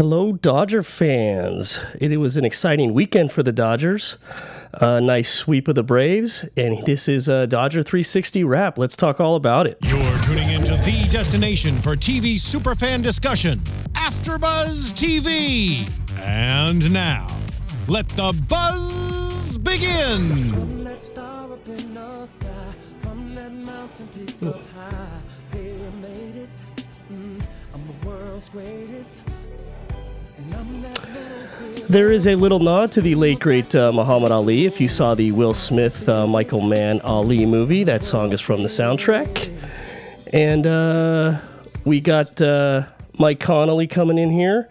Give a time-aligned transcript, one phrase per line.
[0.00, 1.78] Hello, Dodger fans.
[2.00, 4.16] It was an exciting weekend for the Dodgers.
[4.72, 8.78] A nice sweep of the Braves, and this is a Dodger 360 wrap.
[8.78, 9.76] Let's talk all about it.
[9.82, 13.58] You're tuning into the destination for TV superfan discussion,
[13.92, 15.86] AfterBuzz TV.
[16.18, 17.28] And now,
[17.86, 20.48] let the buzz begin.
[20.48, 22.48] From that star up in the sky,
[23.02, 25.20] from that mountain peak up high,
[25.52, 26.64] hey, I made it.
[27.12, 27.42] Mm,
[31.90, 34.64] There is a little nod to the late, great uh, Muhammad Ali.
[34.64, 38.62] If you saw the Will Smith, uh, Michael Mann Ali movie, that song is from
[38.62, 39.50] the soundtrack.
[40.32, 41.40] And uh,
[41.84, 42.86] we got uh,
[43.18, 44.70] Mike Connolly coming in here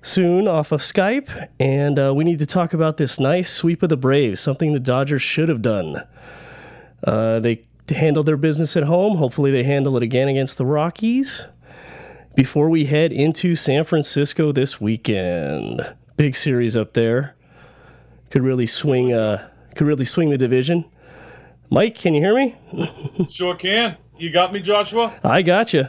[0.00, 1.48] soon off of Skype.
[1.60, 4.80] And uh, we need to talk about this nice sweep of the Braves, something the
[4.80, 6.02] Dodgers should have done.
[7.02, 9.18] Uh, they handled their business at home.
[9.18, 11.44] Hopefully, they handle it again against the Rockies
[12.34, 15.94] before we head into San Francisco this weekend.
[16.16, 17.34] Big series up there.
[18.30, 20.84] Could really swing uh could really swing the division.
[21.70, 22.56] Mike, can you hear me?
[23.30, 23.96] Sure can.
[24.16, 25.14] You got me, Joshua?
[25.24, 25.88] I got you.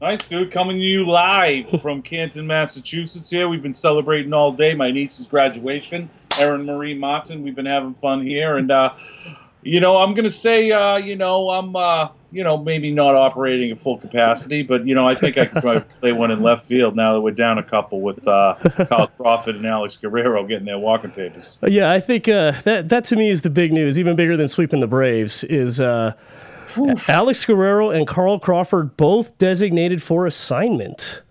[0.00, 0.50] Nice, dude.
[0.50, 3.48] Coming to you live from Canton, Massachusetts here.
[3.48, 6.10] We've been celebrating all day my niece's graduation.
[6.38, 7.42] Erin Marie Martin.
[7.42, 8.56] We've been having fun here.
[8.56, 8.94] And, uh,
[9.62, 13.14] you know, I'm going to say, uh, you know, I'm, uh, you know, maybe not
[13.14, 16.42] operating at full capacity, but, you know, I think I could probably play one in
[16.42, 18.54] left field now that we're down a couple with uh,
[18.88, 21.58] Kyle Crawford and Alex Guerrero getting their walking papers.
[21.62, 24.36] Uh, Yeah, I think uh, that that to me is the big news, even bigger
[24.36, 25.44] than sweeping the Braves.
[25.44, 26.14] Is uh,
[27.08, 31.22] Alex Guerrero and Carl Crawford both designated for assignment?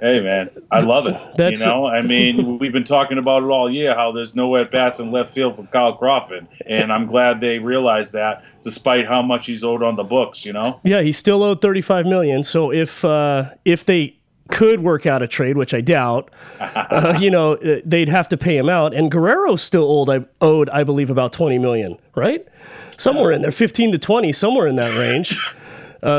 [0.00, 1.12] Hey man, I love it.
[1.36, 4.56] That's- you know, I mean, we've been talking about it all year how there's no
[4.56, 9.06] at bats in left field for Kyle Crawford, and I'm glad they realized that, despite
[9.06, 10.44] how much he's owed on the books.
[10.46, 12.42] You know, Yeah, he's still owed thirty five million.
[12.42, 14.16] So if uh, if they
[14.48, 18.36] could work out a trade, which I doubt, uh, you know, uh, they'd have to
[18.36, 18.94] pay him out.
[18.94, 22.46] And Guerrero's still owed, I owed, I believe, about twenty million, right?
[22.90, 25.38] Somewhere in there, fifteen to twenty, somewhere in that range.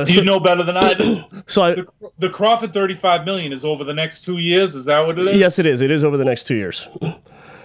[0.07, 1.23] You know better than I do.
[1.47, 1.87] So I, The,
[2.19, 4.75] the Crawford 35 million is over the next two years.
[4.75, 5.39] Is that what it is?
[5.39, 5.81] yes, it is.
[5.81, 6.87] It is over the next two years.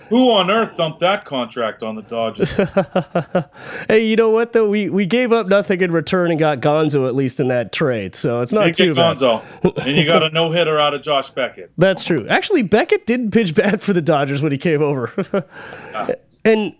[0.08, 2.56] Who on earth dumped that contract on the Dodgers?
[3.88, 4.68] Hey, you know what though?
[4.68, 8.14] We we gave up nothing in return and got Gonzo at least in that trade,
[8.14, 9.16] so it's not you too get bad.
[9.16, 11.72] Gonzo, and you got a no hitter out of Josh Beckett.
[11.76, 12.26] That's true.
[12.28, 15.12] Actually, Beckett didn't pitch bad for the Dodgers when he came over.
[16.44, 16.74] and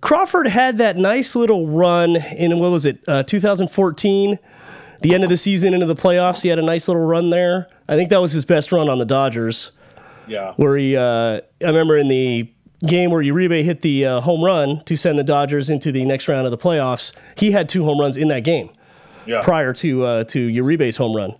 [0.00, 4.38] Crawford had that nice little run in what was it, uh, 2014,
[5.00, 6.42] the end of the season into the playoffs.
[6.42, 7.68] He had a nice little run there.
[7.88, 9.72] I think that was his best run on the Dodgers,
[10.26, 10.96] Yeah, where he.
[10.96, 12.50] Uh, I remember in the
[12.86, 16.28] game where Uribe hit the uh, home run to send the Dodgers into the next
[16.28, 17.12] round of the playoffs.
[17.36, 18.70] He had two home runs in that game
[19.26, 19.40] yeah.
[19.42, 21.34] prior to uh, to Uribe's home run.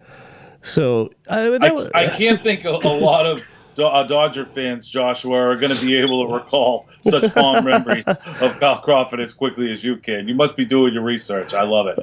[0.62, 3.42] So uh, that I, was, I can't think a lot of
[3.78, 8.58] Uh, Dodger fans, Joshua, are going to be able to recall such fond memories of
[8.60, 10.28] Kyle Crawford as quickly as you can.
[10.28, 11.54] You must be doing your research.
[11.54, 11.98] I love it.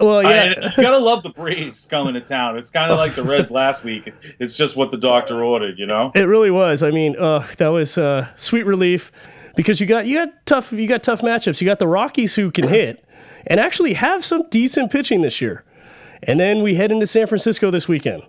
[0.00, 0.54] well, yeah.
[0.54, 2.56] and you gotta love the Braves coming to town.
[2.56, 4.12] It's kind of like the Reds last week.
[4.38, 6.12] It's just what the doctor ordered, you know.
[6.14, 6.82] It really was.
[6.82, 9.12] I mean, uh, that was uh, sweet relief
[9.56, 11.60] because you got you got tough you got tough matchups.
[11.60, 13.04] You got the Rockies who can hit
[13.46, 15.64] and actually have some decent pitching this year,
[16.22, 18.22] and then we head into San Francisco this weekend.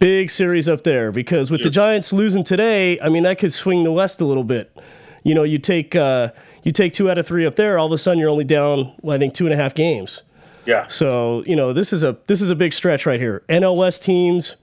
[0.00, 3.84] Big series up there because with the Giants losing today, I mean that could swing
[3.84, 4.74] the West a little bit.
[5.22, 6.30] You know, you take uh,
[6.62, 8.94] you take two out of three up there, all of a sudden you're only down,
[9.02, 10.22] well, I think, two and a half games.
[10.64, 13.42] Yeah, So you know this is a this is a big stretch right here.
[13.50, 14.56] NL West teams.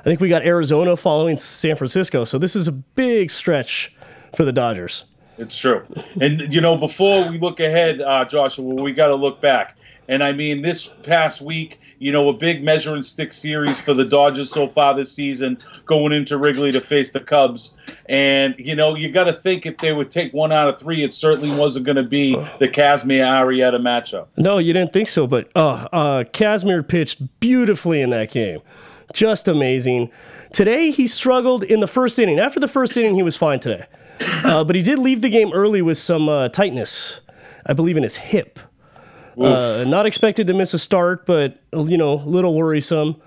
[0.00, 2.24] I think we got Arizona following San Francisco.
[2.26, 3.94] So this is a big stretch
[4.36, 5.04] for the Dodgers.
[5.38, 5.86] it's true.
[6.20, 9.78] And you know, before we look ahead, uh, Joshua, we got to look back.
[10.08, 14.04] And I mean, this past week, you know, a big measuring stick series for the
[14.04, 17.76] Dodgers so far this season, going into Wrigley to face the Cubs.
[18.06, 21.04] And you know, you got to think if they would take one out of three,
[21.04, 24.26] it certainly wasn't going to be the Kazmir Arrieta matchup.
[24.36, 28.60] No, you didn't think so, but uh, uh, Kazmir pitched beautifully in that game.
[29.12, 30.10] Just amazing.
[30.52, 32.38] Today he struggled in the first inning.
[32.38, 33.86] After the first inning, he was fine today,
[34.44, 37.20] uh, but he did leave the game early with some uh, tightness,
[37.66, 38.58] I believe, in his hip.
[39.38, 43.20] Uh, not expected to miss a start, but you know, a little worrisome.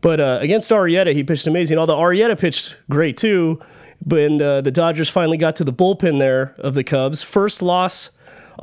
[0.00, 1.78] But uh, against Arrieta, he pitched amazing.
[1.78, 3.60] Although Arrieta pitched great too.
[4.04, 7.22] But and, uh, the Dodgers finally got to the bullpen there of the Cubs.
[7.22, 8.10] First loss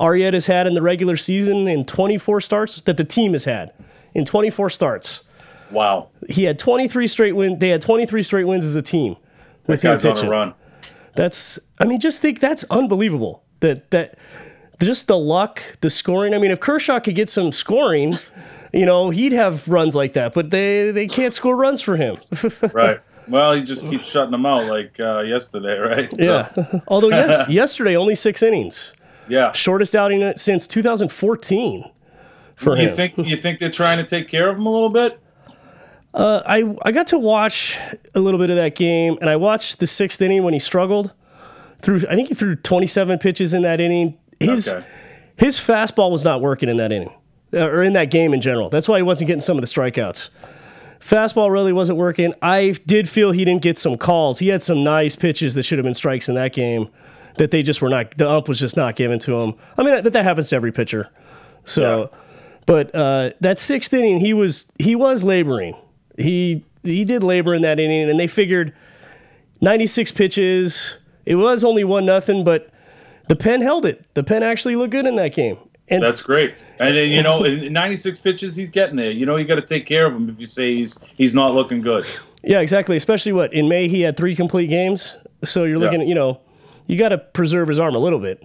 [0.00, 3.72] Arrieta's had in the regular season in 24 starts that the team has had
[4.14, 5.24] in 24 starts.
[5.70, 7.58] Wow, He had 23 straight wins.
[7.58, 9.16] They had 23 straight wins as a team
[9.66, 10.28] with him guy's on pitching.
[10.28, 10.54] a run.
[11.14, 13.42] That's I mean, just think that's unbelievable.
[13.60, 14.16] That that
[14.80, 16.34] just the luck, the scoring.
[16.34, 18.14] I mean, if Kershaw could get some scoring,
[18.72, 20.34] you know, he'd have runs like that.
[20.34, 22.16] But they they can't score runs for him.
[22.72, 23.00] Right.
[23.28, 26.16] Well, he just keeps shutting them out like uh, yesterday, right?
[26.16, 26.80] So, Yeah.
[26.88, 28.94] Although ye- yesterday only six innings,
[29.28, 29.50] yeah.
[29.50, 31.90] shortest outing since 2014
[32.54, 32.94] for You him.
[32.96, 35.18] think you think they're trying to take care of him a little bit?
[36.14, 37.76] I I got to watch
[38.14, 41.12] a little bit of that game, and I watched the sixth inning when he struggled.
[41.82, 44.16] Through I think he threw 27 pitches in that inning.
[44.40, 44.84] His Okay.
[45.36, 47.12] his fastball was not working in that inning,
[47.54, 48.68] uh, or in that game in general.
[48.68, 50.28] That's why he wasn't getting some of the strikeouts.
[51.00, 52.34] Fastball really wasn't working.
[52.42, 54.38] I did feel he didn't get some calls.
[54.40, 56.88] He had some nice pitches that should have been strikes in that game
[57.36, 58.16] that they just were not.
[58.16, 59.54] The ump was just not given to him.
[59.78, 61.10] I mean, that, that happens to every pitcher.
[61.64, 62.10] So,
[62.64, 65.76] but uh, that sixth inning, he was he was laboring.
[66.18, 68.72] He he did labor in that inning, and they figured
[69.60, 70.98] 96 pitches.
[71.24, 72.70] It was only one nothing, but
[73.28, 74.04] the pen held it.
[74.14, 75.58] The pen actually looked good in that game.
[75.88, 76.56] And That's great.
[76.80, 79.10] And then you know, in 96 pitches, he's getting there.
[79.10, 81.54] You know, you got to take care of him if you say he's he's not
[81.54, 82.04] looking good.
[82.42, 82.96] yeah, exactly.
[82.96, 85.16] Especially what in May he had three complete games.
[85.44, 86.40] So you're looking at you know
[86.86, 88.42] you got to preserve his arm a little bit.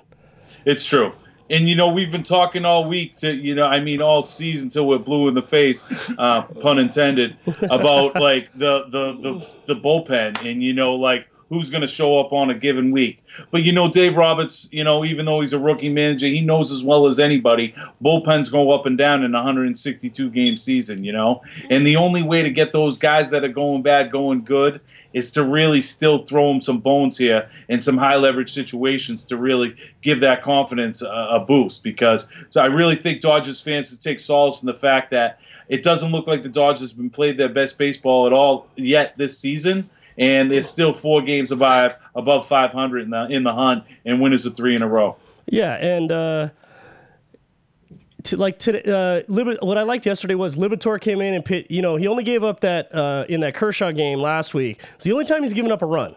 [0.66, 1.14] It's true.
[1.50, 4.70] And you know, we've been talking all week to you know, I mean, all season
[4.70, 5.88] till we're blue in the face,
[6.18, 11.70] uh, pun intended, about like the the the, the bullpen and you know, like who's
[11.70, 13.22] going to show up on a given week.
[13.52, 16.72] But you know, Dave Roberts, you know, even though he's a rookie manager, he knows
[16.72, 21.04] as well as anybody bullpens go up and down in a 162 game season.
[21.04, 21.68] You know, mm-hmm.
[21.70, 24.80] and the only way to get those guys that are going bad going good
[25.12, 29.36] is to really still throw them some bones here in some high leverage situations to
[29.36, 31.84] really give that confidence a, a boost.
[31.84, 35.38] Because so I really think Dodgers fans should take solace in the fact that
[35.68, 39.18] it doesn't look like the Dodgers have been played their best baseball at all yet
[39.18, 39.90] this season.
[40.18, 44.46] And they're still four games above above 500 in the in the hunt, and winners
[44.46, 45.18] of three in a row.
[45.48, 46.50] Yeah, and uh,
[48.24, 51.68] to like today, uh, what I liked yesterday was Liberatore came in and pit.
[51.70, 54.82] You know, he only gave up that uh, in that Kershaw game last week.
[54.96, 56.16] It's the only time he's given up a run,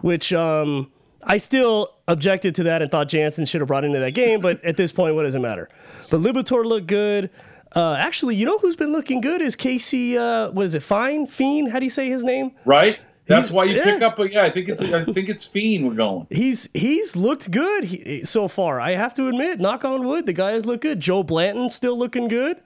[0.00, 0.90] which um,
[1.22, 4.40] I still objected to that and thought Jansen should have brought into that game.
[4.40, 5.68] But at this point, what does it matter?
[6.10, 7.30] But Liberatore looked good.
[7.74, 10.16] Uh, actually, you know who's been looking good is Casey.
[10.16, 10.82] Uh, what is it?
[10.82, 11.72] Fine, Fiend.
[11.72, 12.52] How do you say his name?
[12.64, 13.00] Right?
[13.26, 14.18] That's He's- why you pick up.
[14.18, 15.86] A, yeah, I think it's I think it's Fiend.
[15.88, 16.26] We're going.
[16.30, 18.80] He's he's looked good he, so far.
[18.80, 21.00] I have to admit, knock on wood, the guy has looked good.
[21.00, 22.60] Joe Blanton still looking good.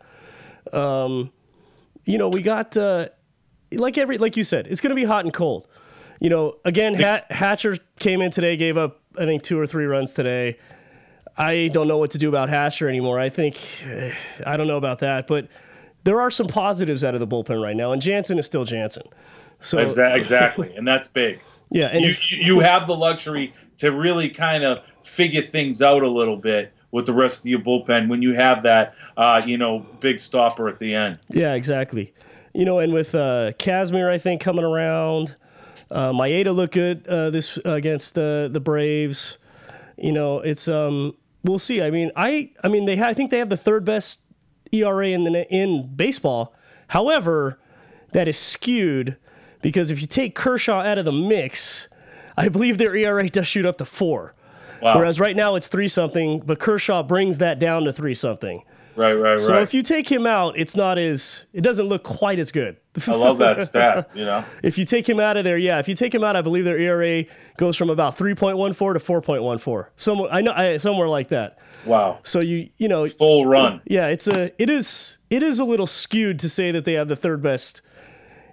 [0.72, 1.30] Um,
[2.04, 3.08] you know, we got uh,
[3.72, 5.68] like every like you said, it's going to be hot and cold.
[6.20, 9.84] You know, again, Hat, Hatcher came in today, gave up I think two or three
[9.86, 10.58] runs today.
[11.36, 13.20] I don't know what to do about Hatcher anymore.
[13.20, 14.12] I think eh,
[14.44, 15.46] I don't know about that, but
[16.02, 19.04] there are some positives out of the bullpen right now, and Jansen is still Jansen.
[19.60, 21.40] So Exa- Exactly, and that's big.
[21.70, 26.02] yeah, and you, if- you have the luxury to really kind of figure things out
[26.02, 29.58] a little bit with the rest of your bullpen when you have that uh, you
[29.58, 31.18] know big stopper at the end.
[31.28, 32.12] Yeah, exactly.
[32.54, 35.36] You know, and with uh, Kazmir, I think coming around,
[35.90, 39.36] uh, Maeda looked good uh, this against the the Braves.
[39.96, 41.14] You know, it's um,
[41.44, 41.82] we'll see.
[41.82, 44.20] I mean, I I mean they ha- I think they have the third best
[44.72, 46.54] ERA in the in baseball.
[46.88, 47.58] However,
[48.12, 49.16] that is skewed
[49.62, 51.88] because if you take Kershaw out of the mix,
[52.36, 54.34] I believe their ERA does shoot up to four.
[54.80, 54.96] Wow.
[54.96, 58.62] Whereas right now it's three something, but Kershaw brings that down to three something.
[58.94, 59.58] right, right, So right.
[59.58, 62.76] So if you take him out, it's not as it doesn't look quite as good.
[63.06, 64.10] I love that stat.
[64.14, 66.36] You know, if you take him out of there, yeah, if you take him out,
[66.36, 67.24] I believe their ERA
[67.56, 69.86] goes from about 3.14 to 4.14.
[69.96, 71.58] Somewhere I know I, somewhere like that.
[71.84, 73.80] wow, So you you know, full run.
[73.84, 77.08] yeah, it's a it is it is a little skewed to say that they have
[77.08, 77.82] the third best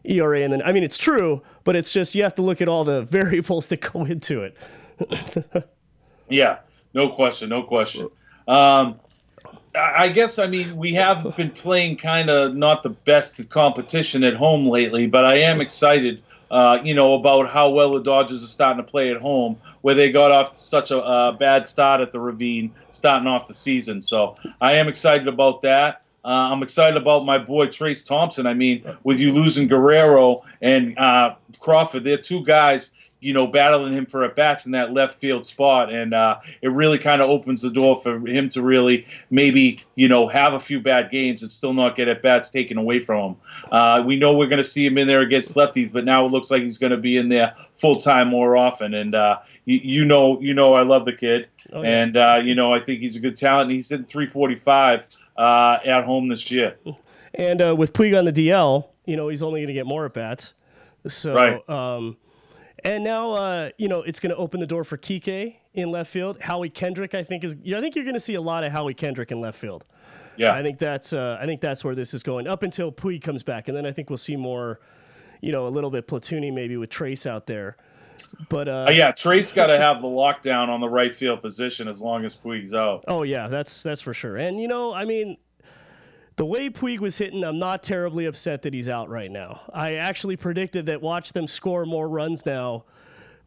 [0.07, 2.67] ERA and then I mean it's true, but it's just you have to look at
[2.67, 4.57] all the variables that go into it.
[6.29, 6.59] Yeah,
[6.93, 8.09] no question, no question.
[8.47, 8.99] Um,
[9.75, 14.35] I guess I mean we have been playing kind of not the best competition at
[14.35, 16.23] home lately, but I am excited.
[16.49, 19.95] Uh, you know about how well the Dodgers are starting to play at home, where
[19.95, 23.53] they got off to such a uh, bad start at the Ravine, starting off the
[23.53, 24.01] season.
[24.01, 26.03] So I am excited about that.
[26.25, 28.47] Uh, I'm excited about my boy Trayce Thompson.
[28.47, 33.93] I mean, with you losing Guerrero and uh, Crawford, they're two guys, you know, battling
[33.93, 37.29] him for at bats in that left field spot, and uh, it really kind of
[37.29, 41.43] opens the door for him to really maybe, you know, have a few bad games
[41.43, 43.35] and still not get at bats taken away from him.
[43.71, 46.31] Uh, we know we're going to see him in there against lefties, but now it
[46.31, 48.95] looks like he's going to be in there full time more often.
[48.95, 51.81] And uh, you, you know, you know, I love the kid, yeah.
[51.81, 53.69] and uh, you know, I think he's a good talent.
[53.69, 56.77] He's in 345 uh, at home this year.
[57.33, 60.05] And uh, with Puig on the DL, you know, he's only going to get more
[60.05, 60.53] at bats.
[61.07, 61.69] So, Right.
[61.69, 62.17] um,
[62.83, 66.11] and now, uh, you know, it's going to open the door for Kike in left
[66.11, 66.39] field.
[66.41, 67.53] Howie Kendrick, I think, is.
[67.53, 69.85] I think you're going to see a lot of Howie Kendrick in left field.
[70.37, 71.13] Yeah, I think that's.
[71.13, 73.85] Uh, I think that's where this is going up until Puig comes back, and then
[73.85, 74.79] I think we'll see more.
[75.41, 77.75] you know, a little bit platooning maybe with Trayce out there.
[78.49, 81.87] But uh, Uh, yeah, Trayce got to have the lockdown on the right field position
[81.87, 83.03] as long as Puig's out.
[83.07, 84.35] Oh yeah, that's that's for sure.
[84.37, 85.37] And you know, I mean,
[86.35, 89.61] the way Puig was hitting, I'm not terribly upset that he's out right now.
[89.73, 92.83] I actually predicted that watch them score more runs now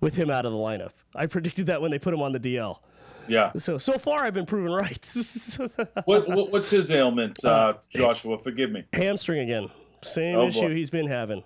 [0.01, 0.93] with him out of the lineup.
[1.15, 2.79] I predicted that when they put him on the DL.
[3.27, 3.53] Yeah.
[3.59, 5.05] So so far I've been proven right.
[6.07, 8.39] What, what what's his ailment, uh, Joshua?
[8.39, 8.85] Forgive me.
[8.95, 9.69] Hamstring again.
[10.03, 10.75] Same Oh, issue boy.
[10.75, 11.45] he's been having.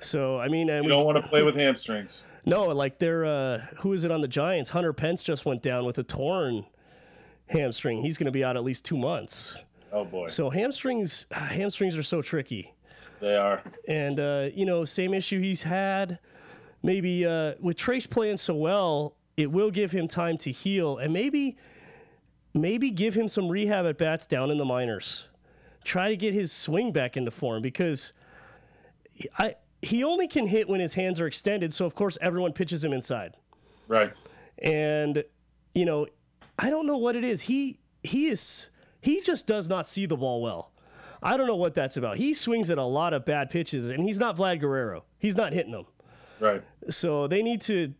[0.00, 2.24] So I mean, You we- don't want to play with hamstrings.
[2.48, 4.70] No, like they're uh, who is it on the Giants?
[4.70, 6.64] Hunter Pence just went down with a torn
[7.48, 8.00] hamstring.
[8.02, 9.56] He's going to be out at least two months.
[9.92, 12.74] Oh boy, So hamstrings, hamstrings are so tricky.
[13.20, 13.62] they are.
[13.86, 16.18] And uh, you know, same issue he's had.
[16.82, 21.12] Maybe uh, with Trayce playing so well, it will give him time to heal, and
[21.12, 21.56] maybe,
[22.54, 25.28] maybe give him some rehab at bats down in the minors.
[25.84, 28.12] Try to get his swing back into form because
[29.38, 31.72] I he only can hit when his hands are extended.
[31.72, 33.34] So of course everyone pitches him inside,
[33.86, 34.12] Right.
[34.58, 35.24] and
[35.74, 36.06] you know,
[36.58, 37.42] I don't know what it is.
[37.42, 38.70] He he is
[39.00, 40.72] he just does not see the ball well.
[41.22, 42.16] I don't know what that's about.
[42.16, 45.04] He swings at a lot of bad pitches, and he's not Vlad Guerrero.
[45.18, 45.86] He's not hitting them.
[46.40, 46.62] Right.
[46.90, 47.92] So they need to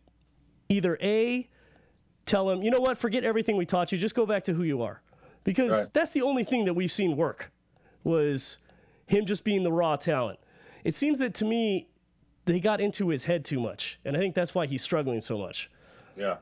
[0.69, 1.49] either A,
[2.25, 4.63] tell him, you know what, forget everything we taught you, just go back to who
[4.63, 5.01] you are.
[5.43, 5.93] Because Right.
[5.93, 7.51] that's the only thing that we've seen work
[8.05, 8.57] was
[9.07, 10.39] him just being the raw talent.
[10.83, 11.87] It seems that to me,
[12.45, 13.99] they got into his head too much.
[14.03, 15.69] And I think that's why he's struggling so much.
[16.17, 16.37] Yeah.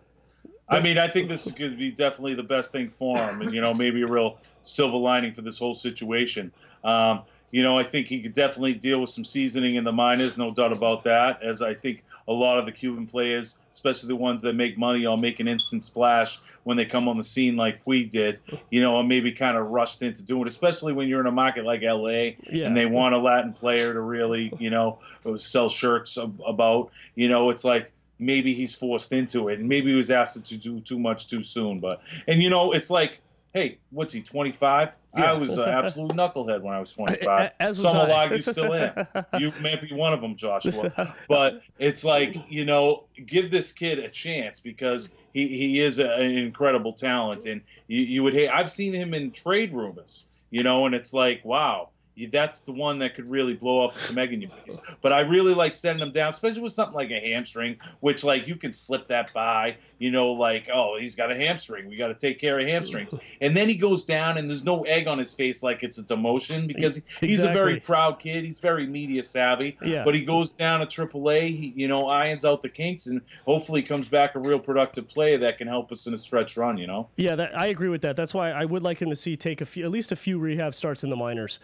[0.70, 3.62] I mean, I think this could be definitely the best thing for him, and you
[3.62, 6.52] know, maybe a real silver lining for this whole situation.
[6.84, 10.38] Um, you know, I think he could definitely deal with some seasoning in the minors,
[10.38, 11.42] no doubt about that.
[11.42, 15.06] As I think a lot of the Cuban players, especially the ones that make money,
[15.06, 18.42] all make an instant splash when they come on the scene like we did.
[18.70, 21.32] You know, and maybe kind of rushed into doing it, especially when you're in a
[21.32, 22.10] market like LA
[22.52, 22.66] Yeah.
[22.66, 25.00] and they want a Latin player to really, you know,
[25.38, 26.92] sell shirts about.
[27.16, 30.58] You know, it's like maybe he's forced into it, and maybe he was asked to
[30.58, 31.80] do too much too soon.
[31.80, 33.22] But and you know, it's like,
[33.54, 34.22] hey, what's he?
[34.22, 34.96] Twenty five?
[35.18, 35.32] Yeah.
[35.32, 37.52] I was an absolute knucklehead when I was twenty five.
[37.60, 38.24] As was Some will I.
[38.24, 39.08] argue still am.
[39.40, 41.16] You may be one of them, Joshua.
[41.28, 46.10] But it's like you know, give this kid a chance because he he is a,
[46.10, 48.50] an incredible talent, and you you would hate.
[48.50, 51.90] I've seen him in trade rumors, you know, and it's like, wow.
[52.26, 54.80] That's the one that could really blow up some egg in your face.
[55.02, 58.48] But I really like sending them down, especially with something like a hamstring, which like
[58.48, 62.08] you can slip that by, you know, like oh he's got a hamstring, we got
[62.08, 65.18] to take care of hamstrings, and then he goes down and there's no egg on
[65.18, 69.22] his face like it's a demotion because he's a very proud kid, he's very media
[69.22, 70.04] savvy, Yeah.
[70.04, 73.82] but he goes down to AAA, he you know irons out the kinks and hopefully
[73.84, 76.88] comes back a real productive player that can help us in a stretch run, you
[76.88, 77.10] know.
[77.16, 78.16] Yeah, that, I agree with that.
[78.16, 80.40] That's why I would like him to see take a few, at least a few
[80.40, 81.60] rehab starts in the minors,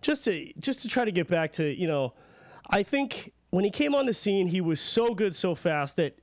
[0.00, 2.14] just to just to try to get back to you know.
[2.70, 6.18] I think when he came on the scene, he was so good so fast that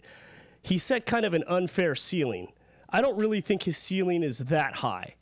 [0.62, 2.50] he set kind of an unfair ceiling.
[2.89, 5.15] I don't really think his ceiling is that high,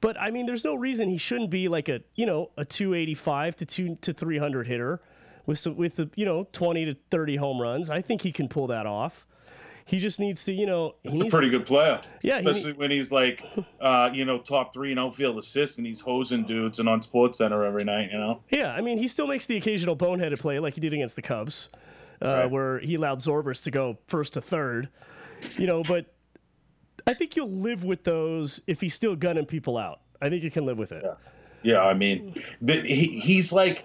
[0.00, 3.56] but I mean, there's no reason he shouldn't be like a you know a 285
[3.56, 5.00] to two to 300 hitter
[5.46, 7.90] with some, with the you know 20 to 30 home runs.
[7.90, 9.26] I think he can pull that off.
[9.86, 12.00] He just needs to, you know, he He's a pretty good player.
[12.22, 13.44] Yeah, he- Especially when he's like,
[13.80, 17.38] uh, you know, top three in outfield assists and he's hosing dudes and on Sports
[17.38, 18.40] Center every night, you know?
[18.50, 21.22] Yeah, I mean, he still makes the occasional boneheaded play like he did against the
[21.22, 21.68] Cubs,
[22.22, 22.50] uh, Right.
[22.50, 24.88] where he allowed Zorbers to go first to third.
[25.58, 26.06] You know, but
[27.06, 30.00] I think you'll live with those if he's still gunning people out.
[30.22, 31.04] I think you can live with it.
[31.62, 33.84] Yeah, I mean, the, he, he's like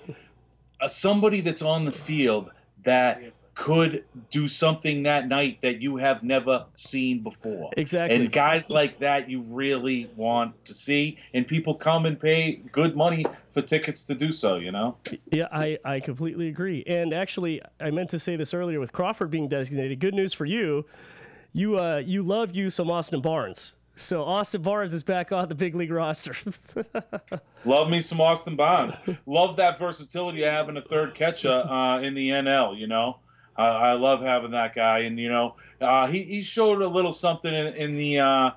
[0.79, 2.51] a, somebody that's on the field
[2.83, 3.21] that
[3.59, 7.69] could do something that night that you have never seen before.
[7.75, 8.15] Exactly.
[8.15, 12.95] And guys like that you really want to see, and people come and pay good
[12.95, 14.95] money for tickets to do so, you know?
[15.29, 16.85] Yeah, I, I completely agree.
[16.87, 19.99] And actually, I meant to say this earlier with Crawford being designated.
[19.99, 20.85] Good news for you.
[21.51, 23.75] You uh, you love you some Austin Barnes.
[23.97, 26.33] So Austin Barnes is back on the big league roster.
[27.65, 28.93] Love me some Austin Barnes.
[29.25, 32.79] love that versatility of having a third catcher uh, in the NL.
[32.79, 33.17] You know,
[33.59, 37.11] uh, I love having that guy, and you know, uh, he he showed a little
[37.11, 38.51] something in, in the uh,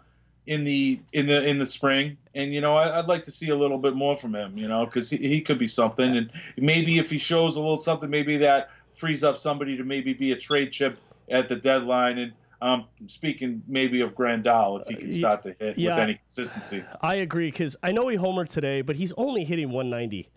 [0.47, 3.49] in the in the in the spring, and you know, I, I'd like to see
[3.49, 4.57] a little bit more from him.
[4.57, 7.77] You know, because he, he could be something, and maybe if he shows a little
[7.77, 12.19] something, maybe that frees up somebody to maybe be a trade chip at the deadline
[12.19, 12.33] and.
[12.63, 15.91] Um, speaking maybe of Grandal, if he can Uh, start to hit yeah.
[15.91, 16.85] with any consistency.
[17.01, 20.29] I agree because I know he homered today, but he's only hitting 190.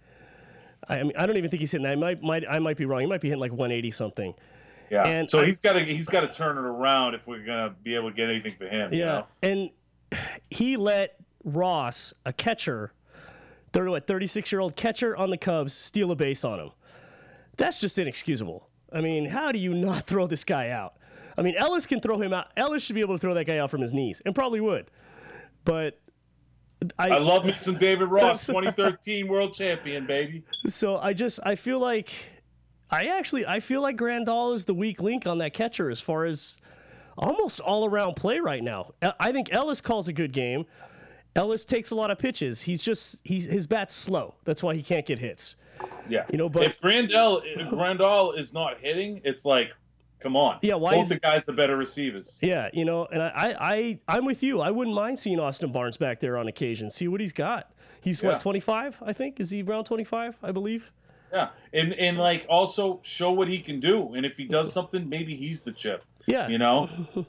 [0.89, 1.85] I, I mean, I don't even think he's hitting.
[1.85, 3.01] I might, might, I might be wrong.
[3.01, 4.33] He might be hitting like 180 something.
[4.95, 5.07] Yeah.
[5.07, 7.75] And so I- he's got to he's got to turn it around if we're gonna
[7.83, 8.93] be able to get anything for him.
[8.93, 9.25] you Yeah, know?
[9.43, 9.69] and
[10.49, 12.93] he let Ross, a catcher,
[13.73, 16.71] thirty what, 36 year old catcher on the Cubs, steal a base on him.
[17.57, 18.67] That's just inexcusable.
[18.91, 20.93] I mean, how do you not throw this guy out?
[21.37, 22.47] I mean, Ellis can throw him out.
[22.55, 24.89] Ellis should be able to throw that guy out from his knees, and probably would.
[25.65, 25.99] But
[26.97, 30.43] I, I love me some David Ross, 2013 world champion, baby.
[30.67, 32.11] so I just I feel like
[32.95, 36.25] I actually I feel like Grandal is the weak link on that catcher as far
[36.25, 36.57] as
[37.17, 38.93] almost all around play right now.
[39.19, 40.65] I- think Ellis calls a good game.
[41.35, 42.61] Ellis takes a lot of pitches.
[42.61, 44.35] He's just he's his bat's slow.
[44.45, 45.55] That's why he can't get hits.
[46.09, 49.73] Yeah, You know, but- if Grandal if Grandal is not hitting, it's like,
[50.19, 50.59] come on.
[50.61, 52.39] Yeah, why Both is- the guys are better receivers.
[52.41, 54.61] Yeah, you know, and I, I, I I'm with you.
[54.61, 56.89] I wouldn't mind seeing Austin Barnes back there on occasion.
[56.89, 57.71] See what he's got.
[58.01, 58.29] He's Yeah.
[58.29, 59.39] what 25, I think.
[59.41, 60.37] Is he around 25?
[60.41, 60.91] I believe.
[61.35, 65.09] Yeah, and and like also show what he can do, and if he does something,
[65.09, 66.05] maybe he's the chip.
[66.25, 66.89] Yeah, You know,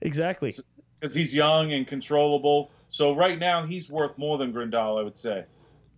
[0.00, 0.52] exactly.
[0.98, 2.70] because he's young and controllable.
[2.88, 5.44] So right now he's worth more than Grandal, I would say.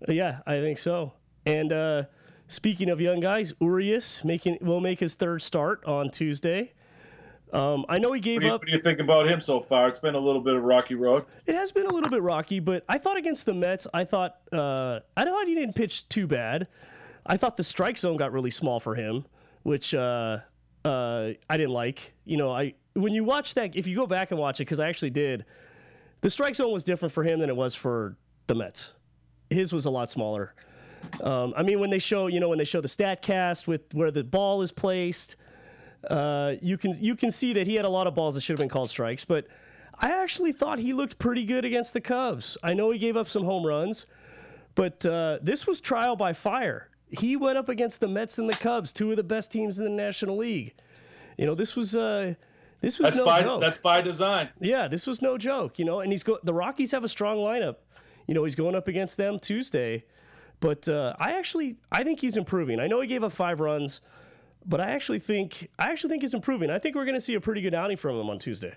[0.09, 1.13] Yeah, I think so.
[1.47, 2.03] And uh,
[2.49, 6.73] speaking of young guys, Urias making will make his third start on Tuesday.
[7.53, 8.61] Um, I know he gave What you, up.
[8.61, 9.89] what do you think about him so far?
[9.89, 11.25] It's been a little bit of rocky road.
[11.47, 14.37] It has been a little bit rocky, but I thought against the Mets, I thought
[14.53, 16.69] uh, I thought he didn't pitch too bad.
[17.29, 19.27] I thought the strike zone got really small for him,
[19.63, 20.39] which uh,
[20.85, 22.15] uh, I didn't like.
[22.25, 24.81] You know, I when you watch that, if you go back and watch it, because
[24.81, 25.45] I actually did,
[26.23, 28.17] the strike zone was different for him than it was for
[28.47, 28.95] the Mets.
[29.51, 30.55] His was a lot smaller.
[31.23, 34.11] Um, I mean, when they show, you know, when they show the Statcast with where
[34.11, 35.37] the ball is placed,
[36.09, 38.55] uh, you can you can see that he had a lot of balls that should
[38.55, 39.25] have been called strikes.
[39.25, 39.47] But
[40.01, 42.57] I actually thought he looked pretty good against the Cubs.
[42.63, 44.07] I know he gave up some home runs,
[44.75, 46.88] but uh, this was trial by fire.
[47.11, 49.85] He went up against the Mets and the Cubs, two of the best teams in
[49.85, 50.75] the National League.
[51.37, 52.35] You know, this was uh,
[52.81, 53.61] this was That's no by joke.
[53.61, 54.51] that's by design.
[54.61, 56.01] Yeah, this was no joke, you know.
[56.01, 57.77] And he's go- the Rockies have a strong lineup.
[58.27, 60.05] You know, he's going up against them Tuesday.
[60.61, 62.81] But uh, I actually I think he's improving.
[62.81, 64.01] I know he gave up five runs,
[64.67, 66.69] but I actually think I actually think he's improving.
[66.71, 68.75] I think we're going to see a pretty good outing from him on Tuesday.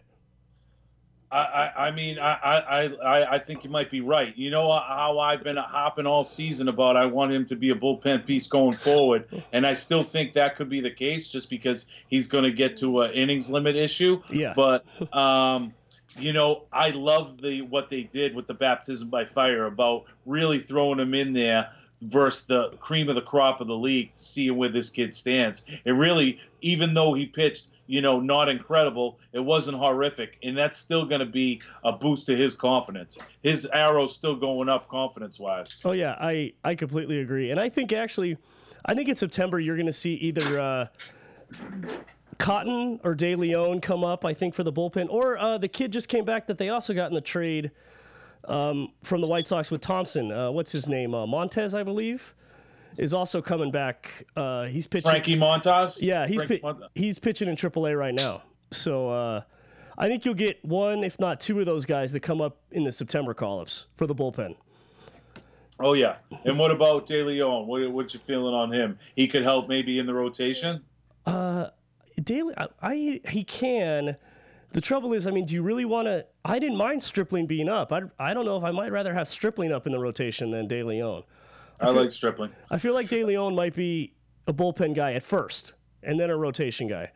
[1.32, 4.38] I, I, mean, I, I, I, I think you might be right.
[4.38, 7.76] You know how I've been hopping all season about I want him to be a
[7.76, 11.86] bullpen piece going forward, and I still think that could be the case just because
[12.08, 14.22] he's going to get to an innings limit issue.
[14.30, 14.54] Yeah.
[14.56, 15.74] But um,
[16.18, 20.60] you know, I love the what they did with the baptism by fire about really
[20.60, 21.70] throwing him in there
[22.02, 25.64] versus the cream of the crop of the league to see where this kid stands.
[25.86, 30.78] It really, even though he pitched, you know, not incredible, it wasn't horrific, and that's
[30.78, 33.18] still going to be a boost to his confidence.
[33.42, 35.82] His arrow's still going up confidence wise.
[35.84, 37.52] Oh yeah, I I completely agree.
[37.52, 38.38] And I think actually
[38.86, 40.88] I think in September you're going to see either uh,
[42.38, 45.08] Cotton or De Leon come up, I think, for the bullpen.
[45.10, 47.72] Or uh, the kid just came back that they also got in the trade
[48.46, 50.32] um, from the White Sox with Thompson.
[50.32, 51.14] Uh, what's his name?
[51.14, 52.34] Uh, Montez, I believe,
[52.98, 54.26] is also coming back.
[54.36, 55.10] Uh, he's pitching.
[55.12, 56.02] Frankie Montas.
[56.02, 56.88] Yeah, he's pi- Montas.
[56.96, 58.44] he's pitching in AAA right now.
[58.72, 59.42] So uh,
[59.98, 62.84] I think you'll get one, if not two, of those guys that come up in
[62.84, 64.56] the September call-ups for the bullpen.
[65.80, 66.18] Oh yeah.
[66.46, 67.68] And what about De Leon?
[67.68, 69.00] What what you feeling on him?
[69.16, 70.84] He could help maybe in the rotation.
[71.26, 71.68] Uh,
[72.22, 74.18] Daily, I, I he can.
[74.74, 76.26] The trouble is, I mean, do you really want to?
[76.46, 77.92] I didn't mind Stripling being up.
[77.92, 80.68] I, I don't know if I might rather have Stripling up in the rotation than
[80.68, 81.24] De Leon.
[81.82, 82.52] I, like Stripling.
[82.70, 84.14] I feel like De Leon might be
[84.48, 87.12] a bullpen guy at first, and then a rotation guy.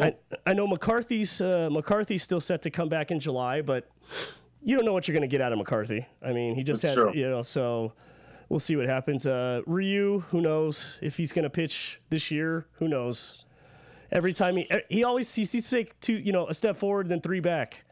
[0.00, 0.14] I,
[0.46, 3.88] I know McCarthy's uh, McCarthy's still set to come back in July, but
[4.62, 6.06] you don't know what you're going to get out of McCarthy.
[6.22, 7.12] I mean, he just That's had true.
[7.14, 7.92] you know, so
[8.48, 9.26] we'll see what happens.
[9.26, 12.66] Uh, Ryu, who knows if he's going to pitch this year?
[12.74, 13.44] Who knows?
[14.10, 17.08] Every time he he always he seems to take two you know a step forward
[17.08, 17.84] then three back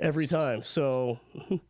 [0.00, 0.62] every time.
[0.62, 1.20] So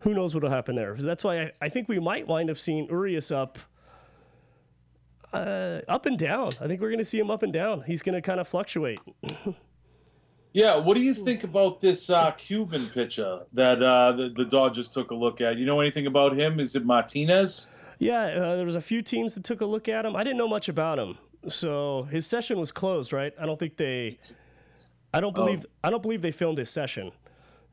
[0.00, 0.94] who knows what'll happen there?
[0.98, 3.58] That's why I, I think we might wind up seeing Urias up.
[5.32, 6.48] Uh, up and down.
[6.60, 7.82] I think we're going to see him up and down.
[7.82, 9.00] He's going to kind of fluctuate.
[10.52, 14.88] Yeah, what do you think about this uh, Cuban pitcher that uh, the, the Dodgers
[14.88, 15.58] took a look at?
[15.58, 16.58] You know anything about him?
[16.58, 17.68] Is it Martinez?
[17.98, 20.16] Yeah, uh, there was a few teams that took a look at him.
[20.16, 23.12] I didn't know much about him, so his session was closed.
[23.12, 23.34] Right?
[23.38, 24.18] I don't think they.
[25.12, 25.66] I don't believe.
[25.84, 27.12] I don't believe they filmed his session.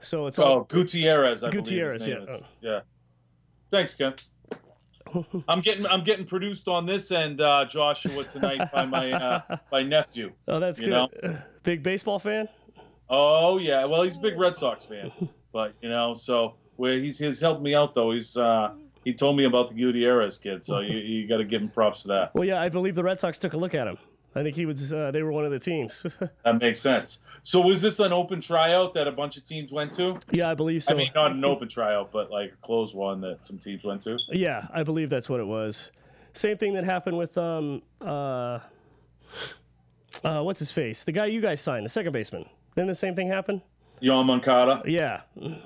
[0.06, 0.60] So it's all.
[0.60, 1.44] Oh, Gutierrez.
[1.44, 2.36] I Gutierrez, believe his name yeah.
[2.36, 2.44] is.
[2.62, 2.80] Yeah.
[3.72, 4.14] Thanks, Ken.
[5.48, 9.84] I'm getting I'm getting produced on this end, uh, Joshua, tonight by my uh, my
[9.84, 10.34] nephew.
[10.48, 11.44] Oh, that's good.
[11.64, 12.50] Big baseball fan.
[13.10, 15.12] Oh yeah, well he's a big Red Sox fan,
[15.54, 18.12] but you know, so where he's he's helped me out though.
[18.12, 21.62] He's uh, he told me about the Gutierrez kid, so you, you got to give
[21.62, 22.34] him props for that.
[22.34, 23.98] Well, yeah, I believe the Red Sox took a look at him.
[24.36, 24.92] I think he was.
[24.92, 26.06] Uh, they were one of the teams.
[26.44, 27.20] That makes sense.
[27.42, 30.20] So was this an open tryout that a bunch of teams went to?
[30.32, 30.94] yeah, I believe so.
[30.94, 34.02] I mean, not an open tryout, but like a closed one that some teams went
[34.04, 34.18] to.
[34.30, 35.92] Yeah, I believe that's what it was.
[36.34, 38.60] Same thing that happened with um uh,
[40.24, 41.04] uh what's his face?
[41.04, 42.46] The guy you guys signed, the second baseman.
[42.76, 43.62] Then the same thing happen?
[44.02, 44.82] Yon Moncada.
[44.86, 45.22] Yeah.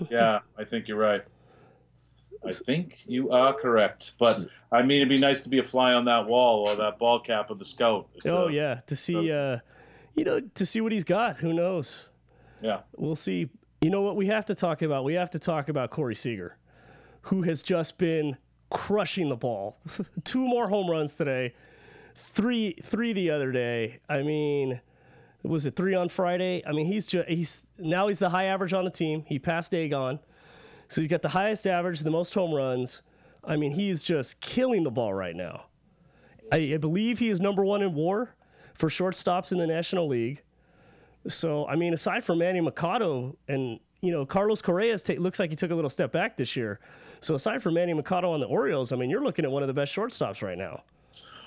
[0.10, 1.24] Yeah, I think you're right.
[2.46, 4.14] I think you are correct.
[4.18, 6.98] But I mean, it'd be nice to be a fly on that wall or that
[6.98, 8.08] ball cap of the scout.
[8.16, 8.80] It's, Oh uh, yeah.
[8.88, 9.60] To see uh
[10.16, 11.38] you know, to see what he's got.
[11.38, 12.10] Who knows?
[12.62, 12.82] yeah.
[12.96, 13.50] We'll see.
[13.82, 15.06] You know what we have to talk about?
[15.06, 16.58] We have to talk about Corey Seager,
[17.24, 18.38] who has just been
[18.70, 19.80] crushing the ball.
[20.26, 21.54] Two more home runs today,
[22.16, 24.00] three three the other day.
[24.10, 24.82] I mean,
[25.44, 26.62] was it three on Friday?
[26.68, 29.24] I mean, he's just he's now he's the high average on the team.
[29.28, 30.20] He passed Dagon,
[30.90, 33.02] so he's got the highest average, the most home runs.
[33.44, 35.66] I mean, he's just killing the ball right now.
[36.52, 38.36] I, I believe he is number one in WAR
[38.74, 40.42] for shortstops in the National League.
[41.28, 45.52] So I mean, aside from Manny Machado and you know Carlos Correa ta- looks like
[45.52, 46.80] he took a little step back this year.
[47.22, 49.68] So aside from Manny Machado on the Orioles, I mean, you're looking at one of
[49.68, 50.84] the best shortstops right now.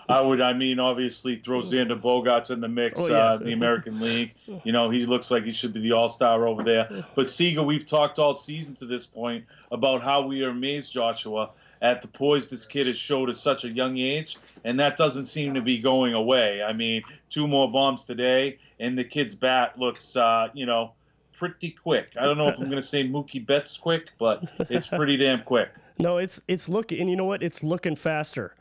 [0.09, 3.13] I would, I mean, obviously throw Xander Bogaerts in the mix, Oh, yes.
[3.13, 4.35] uh, the American League.
[4.65, 6.89] You know, he looks like he should be the all star over there.
[7.15, 11.51] But Seager, we've talked all season to this point about how we are amazed, Joshua,
[11.81, 15.25] at the poise this kid has showed at such a young age, and that doesn't
[15.27, 16.63] seem to be going away.
[16.63, 20.93] I mean, two more bombs today, and the kid's bat looks, uh, you know,
[21.35, 22.11] pretty quick.
[22.21, 25.43] I don't know if I'm going to say Mookie Betts quick, but it's pretty damn
[25.43, 25.71] quick.
[25.99, 27.43] No, it's it's looking, and you know what?
[27.43, 28.55] It's looking faster.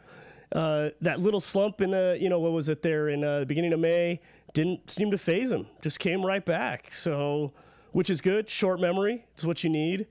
[0.52, 3.46] Uh, that little slump in the, you know, what was it there in uh, the
[3.46, 4.20] beginning of May
[4.54, 5.68] didn't seem to phase him.
[5.82, 6.94] Just came right back.
[6.94, 7.54] So,
[7.92, 8.50] which is good.
[8.50, 9.26] Short memory.
[9.34, 10.08] It's what you need.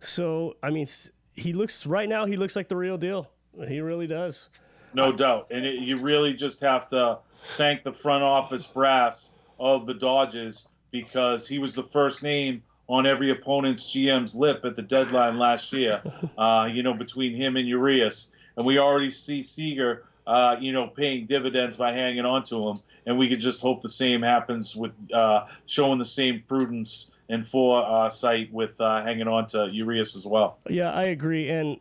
[0.00, 0.86] So, I mean,
[1.34, 2.26] he looks right now.
[2.26, 3.30] He looks like the real deal.
[3.66, 4.48] He really does.
[4.94, 5.48] No doubt.
[5.50, 7.18] And it, you really just have to
[7.56, 13.06] thank the front office brass of the Dodgers because he was the first name on
[13.06, 16.02] every opponent's GM's lip at the deadline last year,
[16.38, 18.28] uh, you know, between him and Urias.
[18.56, 22.80] And we already see Seager, uh, you know, paying dividends by hanging on to him.
[23.06, 27.48] And we could just hope the same happens with uh, showing the same prudence and
[27.48, 30.58] foresight with uh, hanging on to Urias as well.
[30.68, 31.78] Yeah, I agree, and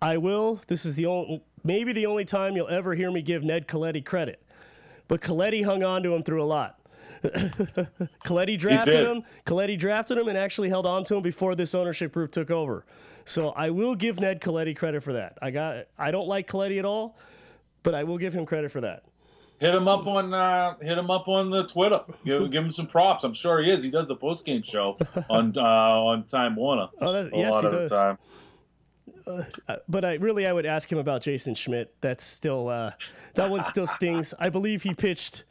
[0.00, 0.60] I will.
[0.66, 4.04] This is the only, maybe the only time you'll ever hear me give Ned Colletti
[4.04, 4.42] credit.
[5.08, 6.78] But Colletti hung on to him through a lot.
[7.24, 9.22] Colletti drafted him.
[9.46, 12.84] Colletti drafted him and actually held on to him before this ownership group took over.
[13.24, 15.38] So I will give Ned Colletti credit for that.
[15.40, 15.86] I got.
[15.98, 17.16] I don't like Colletti at all,
[17.82, 19.04] but I will give him credit for that.
[19.58, 22.00] Hit him up on uh, hit him up on the Twitter.
[22.24, 23.24] Give, give him some props.
[23.24, 23.82] I'm sure he is.
[23.82, 24.96] He does the post game show
[25.28, 27.90] on uh, on Time Warner Oh, that's, a yes, lot he of does.
[27.90, 28.18] the time.
[29.88, 31.94] But I really, I would ask him about Jason Schmidt.
[32.00, 32.92] That's still uh,
[33.34, 34.32] that one still stings.
[34.38, 35.44] I believe he pitched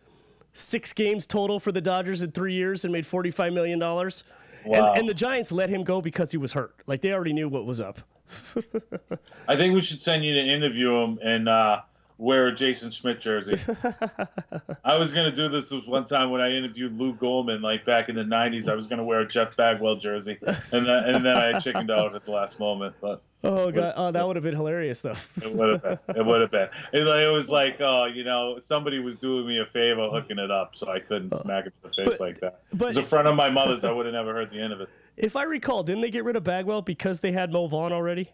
[0.54, 4.24] six games total for the Dodgers in three years and made forty five million dollars.
[4.66, 4.92] Wow.
[4.92, 6.76] And, and the Giants let him go because he was hurt.
[6.88, 8.02] Like they already knew what was up.
[9.48, 11.82] I think we should send you to interview him and uh,
[12.20, 13.56] wear a Jason Schmidt jersey.
[14.84, 18.10] I was gonna do this this one time when I interviewed Lou Gorman, like back
[18.10, 18.70] in the '90s.
[18.70, 22.16] I was gonna wear a Jeff Bagwell jersey, and then, and then I chickened out
[22.16, 22.96] at the last moment.
[23.02, 25.16] But Oh god, oh that would have been hilarious though.
[25.42, 26.16] It would have been.
[26.16, 26.68] It would have been.
[26.92, 30.52] It, it was like, oh, you know, somebody was doing me a favor hooking it
[30.52, 32.62] up, so I couldn't uh, smack it in the face but- like that.
[32.74, 34.82] but- As a friend of my mother's, I would have never heard the end of
[34.82, 34.90] it.
[35.18, 38.32] if I recall, didn't they get rid of Bagwell because they had Mo Vaughn already?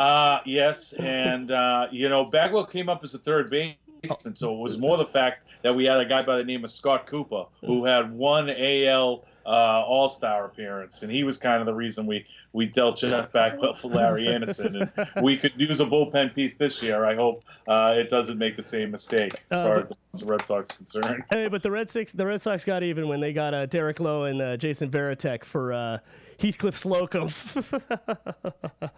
[0.00, 4.58] Uh, yes, and uh, you know, Bagwell came up as a third baseman, so it
[4.58, 7.44] was more the fact that we had a guy by the name of Scott Cooper
[7.60, 12.06] who had one AL uh, All Star appearance, and he was kind of the reason
[12.06, 16.54] we we dealt Jeff Bagwell for Larry Andersen, and we could use a bullpen piece
[16.56, 17.04] this year.
[17.04, 20.26] I hope uh, it doesn't make the same mistake as Uh, far but- as the
[20.26, 21.24] Red Sox concerned.
[21.28, 24.00] Hey, but the Red Sox, the Red Sox got even when they got uh, Derek
[24.00, 25.98] Lowe and uh, Jason Varitek for uh,
[26.40, 27.28] Heathcliff Slocum.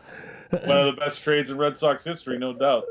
[0.53, 2.85] One of the best trades in Red Sox history, no doubt.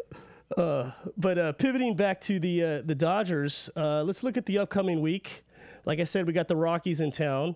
[0.55, 5.01] But uh, pivoting back to the uh, the Dodgers, uh, let's look at the upcoming
[5.01, 5.43] week.
[5.85, 7.55] Like I said, we got the Rockies in town.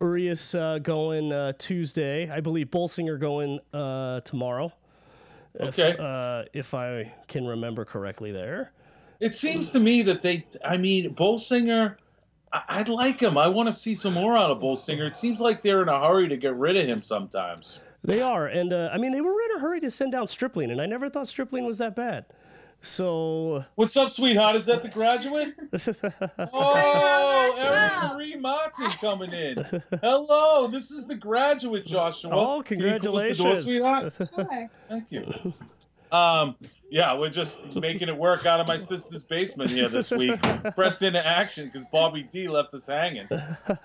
[0.00, 2.30] Urias uh, going uh, Tuesday.
[2.30, 4.72] I believe Bolsinger going uh, tomorrow,
[5.60, 5.96] Okay.
[5.98, 8.32] uh, if I can remember correctly.
[8.32, 8.72] There.
[9.20, 11.96] It seems to me that they, I mean, Bolsinger,
[12.52, 13.36] I- I'd like him.
[13.38, 15.06] I want to see some more out of Bolsinger.
[15.06, 17.80] It seems like they're in a hurry to get rid of him sometimes.
[18.04, 20.70] They are, and uh, I mean they were in a hurry to send down Stripling,
[20.70, 22.24] and I never thought Stripling was that bad.
[22.80, 24.56] So What's up, sweetheart?
[24.56, 25.54] Is that the graduate?
[26.52, 29.82] oh, Erin Marie Martin coming in.
[30.00, 32.32] Hello, this is the graduate, Joshua.
[32.34, 33.64] Oh, Can you close the door, congratulations.
[33.64, 34.12] sweetheart?
[34.34, 34.70] Sure.
[34.88, 35.54] Thank you.
[36.12, 36.56] Um,
[36.90, 40.38] yeah, we're just making it work out of my sister's basement here this week.
[40.74, 43.28] Pressed into action because Bobby D left us hanging.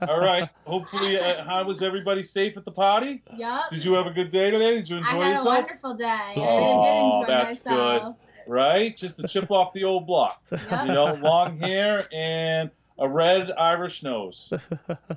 [0.02, 0.50] All right.
[0.66, 3.24] Hopefully, uh, how was everybody safe at the party?
[3.38, 3.70] Yup.
[3.70, 4.76] Did you have a good day today?
[4.76, 5.48] Did you enjoy yourself?
[5.48, 6.06] I enjoy had a wonderful day.
[6.06, 8.16] I Oh, really did enjoy that's myself.
[8.46, 8.98] right?
[8.98, 10.44] Just a chip off the old block.
[10.52, 10.88] Yep.
[10.88, 14.52] You know, long hair and a red Irish nose.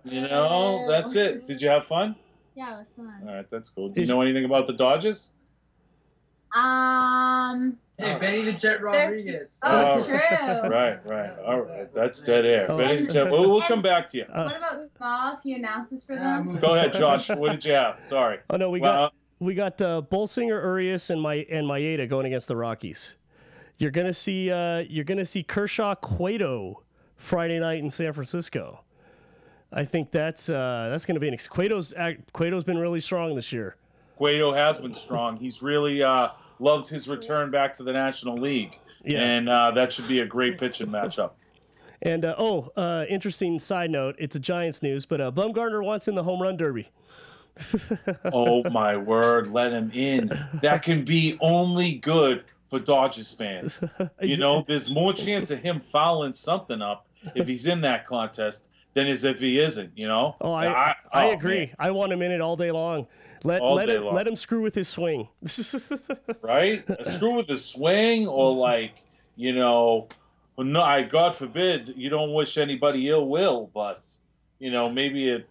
[0.05, 1.45] You know, that's it.
[1.45, 2.15] Did you have fun?
[2.55, 3.13] Yeah, it was fun.
[3.27, 3.89] All right, that's cool.
[3.89, 5.33] Do you know anything about the Dodgers?
[6.55, 7.79] Um.
[7.99, 9.61] Hey, Benny the Jet Rodriguez.
[9.63, 10.17] Oh, Oh, true.
[10.71, 11.39] Right, right.
[11.47, 12.67] All right, that's dead air.
[12.71, 12.79] Oh.
[12.79, 14.25] Benny the Jet- We'll, we'll come back to you.
[14.25, 15.43] Uh, What about Smalls?
[15.43, 16.57] He announces for them.
[16.59, 17.29] Go ahead, Josh.
[17.29, 18.03] What did you have?
[18.03, 18.39] Sorry.
[18.49, 22.25] Oh no, we Well, got we got uh, Bolsinger, Urias, and my and Maeda going
[22.27, 23.17] against the Rockies.
[23.77, 26.83] You're gonna see uh, you're gonna see Kershaw Cueto
[27.17, 28.83] Friday night in San Francisco.
[29.73, 33.35] I think that's uh, that's gonna be an ex- Cueto's act- Cueto's been really strong
[33.37, 33.77] this year.
[34.21, 35.39] Cueto has been strong.
[35.39, 36.29] He's really uh,
[36.59, 39.23] loved his return back to the National League, Yeah.
[39.23, 41.31] and uh, that should be a great pitching matchup.
[42.03, 46.07] And uh, oh, uh, interesting side note: it's a Giants news, but uh, Bumgarner wants
[46.07, 46.91] in the home run derby.
[48.33, 50.31] Oh my word, let him in.
[50.61, 53.83] That can be only good for Dodgers fans.
[54.21, 58.69] You know, there's more chance of him fouling something up if he's in that contest
[58.93, 59.93] than as if he isn't.
[59.97, 60.37] You know.
[60.43, 60.95] Oh, I I,
[61.29, 61.59] oh, agree.
[61.67, 61.77] man.
[61.79, 63.07] I want him in it all day long.
[63.43, 64.15] Let All let him long.
[64.15, 65.29] let him screw with his swing.
[66.43, 66.85] right?
[66.89, 69.03] A screw with the swing, or like
[69.37, 70.09] you know,
[70.59, 74.01] no, I God forbid you don't wish anybody ill will, but
[74.59, 75.49] you know maybe it.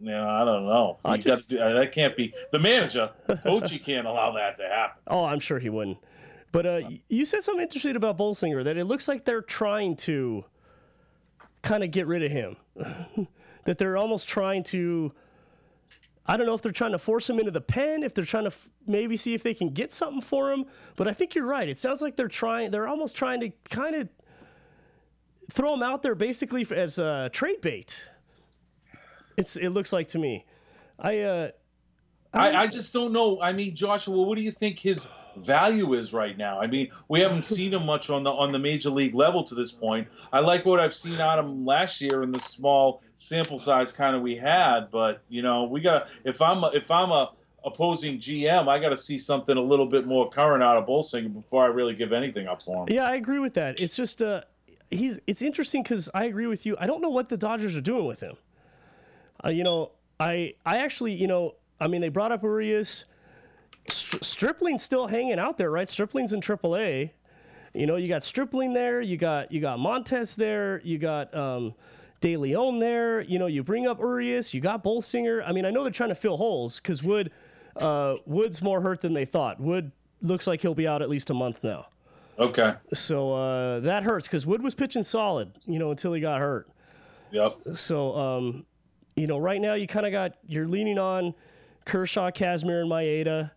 [0.00, 0.98] You know, I don't know.
[1.04, 3.10] I just- do- uh, that can't be the manager.
[3.28, 5.00] Bochy can't allow that to happen.
[5.06, 5.98] Oh, I'm sure he wouldn't.
[6.50, 10.44] But uh, you said something interesting about Bolsinger that it looks like they're trying to
[11.62, 12.56] kind of get rid of him.
[13.64, 15.12] that they're almost trying to.
[16.26, 18.44] I don't know if they're trying to force him into the pen, if they're trying
[18.44, 20.66] to f- maybe see if they can get something for him.
[20.96, 21.68] But I think you're right.
[21.68, 22.70] It sounds like they're trying.
[22.70, 24.08] They're almost trying to kind of
[25.50, 28.08] throw him out there basically f- as a trade bait.
[29.36, 29.56] It's.
[29.56, 30.44] It looks like to me.
[30.98, 31.20] I.
[31.20, 31.50] uh
[32.34, 33.42] I, I just don't know.
[33.42, 35.06] I mean, Joshua, what do you think his
[35.36, 36.60] value is right now?
[36.60, 39.54] I mean, we haven't seen him much on the on the major league level to
[39.54, 40.08] this point.
[40.32, 43.92] I like what I've seen out of him last year in the small sample size
[43.92, 47.30] kind of we had, but you know, we got if I'm a, if I'm a
[47.64, 51.32] opposing GM, I got to see something a little bit more current out of Bolsinger
[51.32, 52.94] before I really give anything up for him.
[52.94, 53.80] Yeah, I agree with that.
[53.80, 54.42] It's just uh,
[54.90, 55.20] he's.
[55.26, 56.76] It's interesting because I agree with you.
[56.78, 58.36] I don't know what the Dodgers are doing with him.
[59.44, 63.04] Uh, you know, I I actually you know I mean they brought up Urias.
[63.88, 65.88] Stri- Stripling's still hanging out there, right?
[65.88, 67.10] Stripling's in AAA.
[67.74, 69.00] You know, you got Stripling there.
[69.00, 70.80] You got you got Montez there.
[70.84, 71.74] You got um,
[72.20, 73.22] De Leon there.
[73.22, 74.52] You know, you bring up Urias.
[74.52, 75.42] You got Bolsinger.
[75.46, 77.30] I mean, I know they're trying to fill holes because Wood
[77.76, 79.58] uh, Wood's more hurt than they thought.
[79.60, 81.86] Wood looks like he'll be out at least a month now.
[82.38, 82.74] Okay.
[82.94, 86.68] So uh, that hurts because Wood was pitching solid, you know, until he got hurt.
[87.30, 87.58] Yep.
[87.74, 88.66] So, um,
[89.16, 91.34] you know, right now you kind of got you're leaning on
[91.84, 93.50] Kershaw, Kazmir, and Maeda,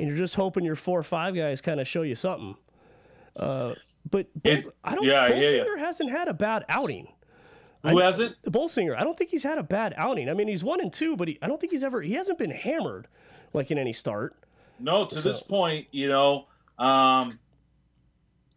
[0.00, 2.56] and you're just hoping your four or five guys kind of show you something.
[3.38, 3.74] Uh,
[4.10, 5.04] but It- I don't.
[5.04, 5.64] yeah, I hear ya.
[5.64, 7.08] Bolsinger hasn't had a bad outing.
[7.82, 8.34] Who has it?
[8.44, 10.28] Bolsinger, I don't think he's had a bad outing.
[10.28, 12.38] I mean, he's one and two, but he, I don't think he's ever he hasn't
[12.38, 13.08] been hammered
[13.54, 14.34] like in any start.
[14.78, 16.46] No, to this point, you know,
[16.78, 17.38] um,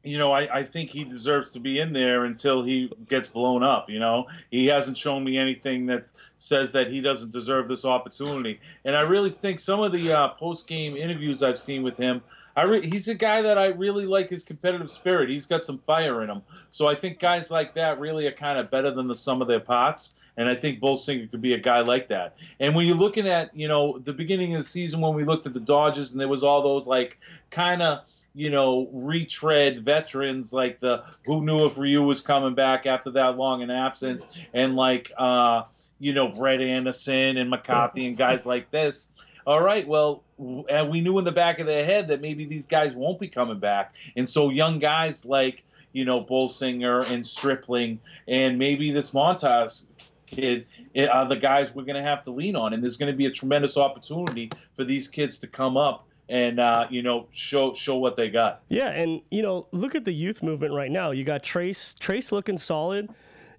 [0.03, 3.63] you know, I, I think he deserves to be in there until he gets blown
[3.63, 3.89] up.
[3.89, 8.59] You know, he hasn't shown me anything that says that he doesn't deserve this opportunity.
[8.83, 12.21] And I really think some of the uh, post game interviews I've seen with him,
[12.55, 15.29] I re- he's a guy that I really like his competitive spirit.
[15.29, 16.41] He's got some fire in him.
[16.69, 19.47] So I think guys like that really are kind of better than the sum of
[19.47, 20.15] their parts.
[20.35, 22.35] And I think Bolsinger could be a guy like that.
[22.59, 25.45] And when you're looking at, you know, the beginning of the season when we looked
[25.45, 27.19] at the Dodgers and there was all those like
[27.51, 27.99] kind of,
[28.35, 33.37] you know, retread veterans like the who knew if Ryu was coming back after that
[33.37, 35.63] long an absence and like uh,
[35.99, 39.11] you know, Brett Anderson and McCarthy and guys like this.
[39.45, 40.23] All right, well,
[40.69, 43.27] and we knew in the back of their head that maybe these guys won't be
[43.27, 43.93] coming back.
[44.15, 49.85] And so young guys like, you know, Bolsinger and Stripling and maybe this Montas
[50.25, 50.65] kid
[50.95, 52.73] eh, are the guys we're going to have to lean on.
[52.73, 56.59] And there's going to be a tremendous opportunity for these kids to come up and,
[56.59, 58.63] uh, you know, show show what they got.
[58.69, 61.11] Yeah, and you know, look at the youth movement right now.
[61.11, 63.09] You got Trayce, Trayce looking solid.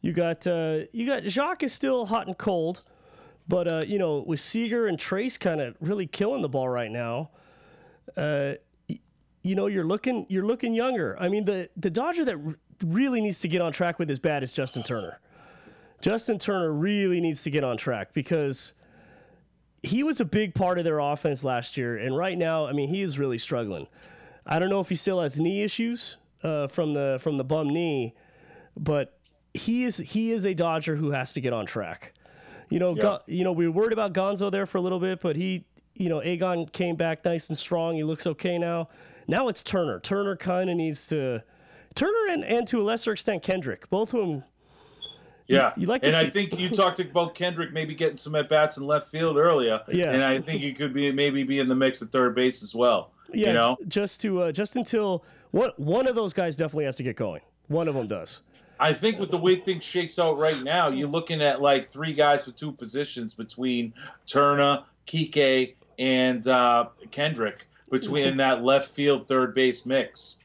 [0.01, 2.83] You got uh, you got Joc is still hot and cold,
[3.49, 6.91] but uh, you know, with Seager and Trayce kind of really killing the ball right
[6.91, 7.31] now.
[8.17, 8.55] Uh,
[8.87, 11.17] you know, you're looking you're looking younger.
[11.21, 12.39] I mean, the the Dodger that
[12.85, 15.21] really needs to get on track with his bat is Justin Turner.
[16.01, 18.75] Justin Turner really needs to get on track because
[19.85, 22.89] he was a big part of their offense last year, and right now, I mean,
[22.89, 23.87] he is really struggling.
[24.47, 27.69] I don't know if he still has knee issues uh, from the from the bum
[27.69, 28.15] knee,
[28.77, 29.19] but
[29.53, 32.13] he is he is a Dodger who has to get on track.
[32.71, 35.21] You know, Gon- you know, we were worried about Gonzo there for a little bit,
[35.21, 37.95] but he, you know, Agon came back nice and strong.
[37.95, 38.89] He looks okay now,
[39.29, 40.01] Now it's Turner.
[40.01, 41.43] Turner kind of needs to.
[41.95, 44.45] Turner and, and to a lesser extent Kendrick, both of them.
[45.47, 48.35] Yeah, you like to and I see- think you talked about Kendrick maybe getting some
[48.35, 49.81] at bats in left field earlier.
[49.89, 50.11] Yeah.
[50.11, 52.75] and I think he could be maybe be in the mix at third base as
[52.75, 53.11] well.
[53.33, 56.97] Yeah, you know, just to uh, just until what one of those guys definitely has
[56.97, 57.43] to get going.
[57.69, 58.41] One of them does.
[58.81, 62.13] I think with the way things shakes out right now, you're looking at like three
[62.13, 63.95] guys for two positions between
[64.27, 70.37] Turner, Kike, and uh, Kendrick between that left field third base mix.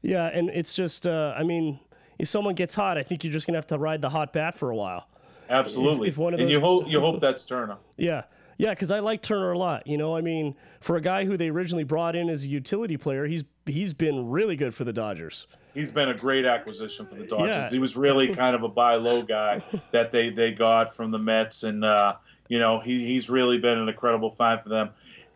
[0.00, 1.78] Yeah, and it's just uh, I mean,
[2.18, 4.56] if someone gets hot, I think you're just gonna have to ride the hot bat
[4.58, 5.08] for a while.
[5.48, 7.76] Absolutely, If- if one of and you hope you hope that's Turner.
[7.96, 8.22] Yeah.
[8.58, 9.86] Yeah, because I like Turner a lot.
[9.88, 12.96] You know, I mean, for a guy who they originally brought in as a utility
[12.96, 15.46] player, he's he's been really good for the Dodgers.
[15.74, 17.56] He's been a great acquisition for the Dodgers.
[17.56, 17.70] Yeah.
[17.70, 21.18] He was really kind of a buy low guy that they, they got from the
[21.18, 22.16] Mets, and uh,
[22.48, 24.90] you know he, he's really been an incredible find for them.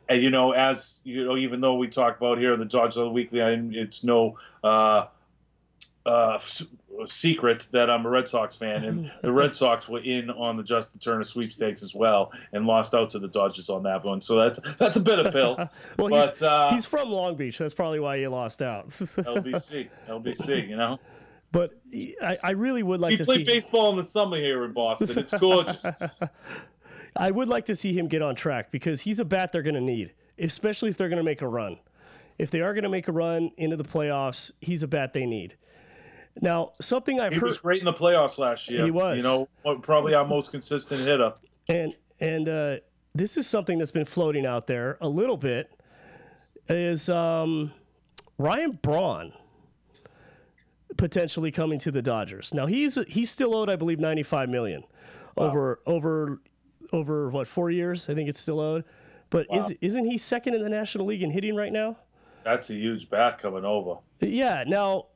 [0.08, 2.98] And you know, as you know, even though we talk about here in the Dodgers
[2.98, 5.06] of the Weekly, I, it's no uh,
[6.06, 6.38] uh,
[7.06, 10.62] secret that I'm a Red Sox fan, and the Red Sox were in on the
[10.62, 14.20] Justin Turner sweepstakes as well, and lost out to the Dodgers on that one.
[14.20, 15.56] So that's that's a bit of a pill.
[15.98, 17.58] Well, but he's, uh, he's from Long Beach.
[17.58, 18.88] That's probably why he lost out.
[18.88, 20.98] LBC, LBC, you know.
[21.52, 21.72] but
[22.22, 23.44] I, I really would like We to play see.
[23.44, 25.18] baseball in the summer here in Boston.
[25.18, 26.20] It's gorgeous.
[27.16, 29.74] I would like to see him get on track because he's a bat they're going
[29.74, 31.78] to need, especially if they're going to make a run.
[32.38, 35.24] If they are going to make a run into the playoffs, he's a bat they
[35.24, 35.56] need.
[36.40, 38.84] Now, something I've he heard, was great in the playoffs last year.
[38.84, 39.16] He was.
[39.16, 39.22] You
[39.64, 41.34] know, probably our most consistent hitter.
[41.68, 42.76] and and uh,
[43.14, 45.70] this is something that's been floating out there a little bit,
[46.68, 47.72] is um,
[48.38, 49.32] Ryan Braun
[50.96, 52.54] potentially coming to the Dodgers.
[52.54, 54.84] Now he's he's still owed, I believe, ninety five million
[55.36, 56.40] over over
[56.92, 58.08] over what four years?
[58.08, 58.84] I think it's still owed.
[59.30, 61.96] But is isn't he second in the National League in hitting right now?
[62.44, 63.96] That's a huge bat coming over.
[64.20, 64.62] Yeah.
[64.66, 65.06] Now,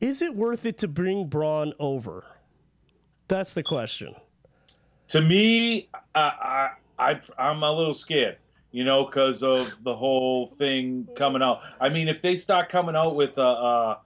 [0.00, 2.24] is it worth it to bring Braun over?
[3.28, 4.14] That's the question.
[5.08, 8.38] To me, I, I, I I'm a little scared.
[8.72, 11.62] You know, because of the whole thing coming out.
[11.80, 13.98] I mean, if they start coming out with a, a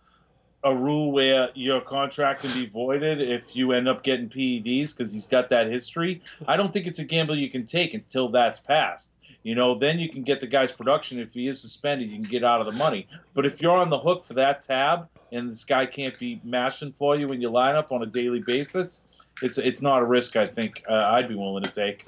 [0.63, 5.13] a rule where your contract can be voided if you end up getting PEDs because
[5.13, 8.61] he's got that history, I don't think it's a gamble you can take until that's
[8.61, 9.17] passed.
[9.43, 11.19] You know, then you can get the guy's production.
[11.19, 13.09] If he is suspended, you can get out of the money.
[13.33, 16.93] But if you're on the hook for that tab and this guy can't be mashing
[16.93, 19.05] for you in your lineup on a daily basis,
[19.43, 20.37] it's it's not a risk.
[20.37, 22.07] I think uh, I'd be willing to take.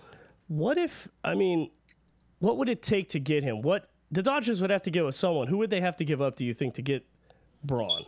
[0.49, 1.71] What if I mean,
[2.41, 3.63] what would it take to get him?
[3.63, 5.49] What the Dodgers would have to give with someone.
[5.49, 6.37] Who would they have to give up?
[6.37, 7.07] Do you think to get
[7.65, 8.05] Braun?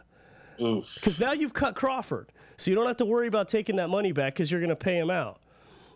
[0.57, 4.13] Because now you've cut Crawford, so you don't have to worry about taking that money
[4.13, 5.41] back because you're going to pay him out.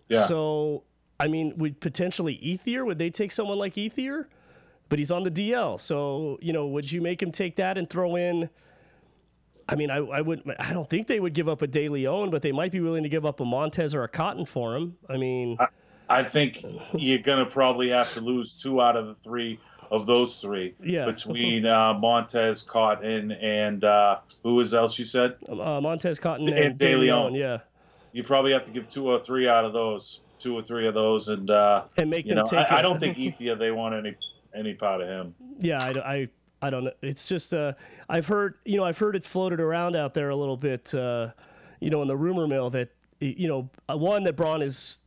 [0.09, 0.27] Yeah.
[0.27, 0.85] So
[1.21, 2.85] I mean, would potentially Ethier?
[2.85, 4.27] Would they take someone like Ethier?
[4.89, 7.89] But he's on the DL, so you know, would you make him take that and
[7.89, 8.49] throw in?
[9.69, 10.43] I mean, I, I would.
[10.59, 13.03] I don't think they would give up a De Leon, but they might be willing
[13.03, 14.97] to give up a Montas or a Cotton for him.
[15.09, 15.59] I mean,
[16.09, 20.37] I think you're gonna probably have to lose two out of the three of those
[20.37, 20.75] three.
[20.83, 21.07] Yeah.
[21.07, 25.37] Between uh, Montas, Cotton, and uh, who was else you said?
[25.49, 27.33] uh, Montas Cotton And and, De De Leon.
[27.33, 27.59] Leon, yeah,
[28.13, 30.95] You probably have to give two or three out of those, two or three of
[30.95, 32.71] those, and uh, and make them know, take.
[32.71, 34.17] I, I don't think Ethier they want any
[34.55, 35.35] any part of him.
[35.59, 36.29] Yeah, I, I,
[36.61, 36.93] I don't know.
[37.03, 37.73] It's just uh,
[38.09, 40.93] I've heard you know I've heard it floated around out there a little bit.
[40.95, 41.29] Uh,
[41.81, 42.91] you know, in the rumor mill that
[43.21, 45.01] you know uh, one that Braun is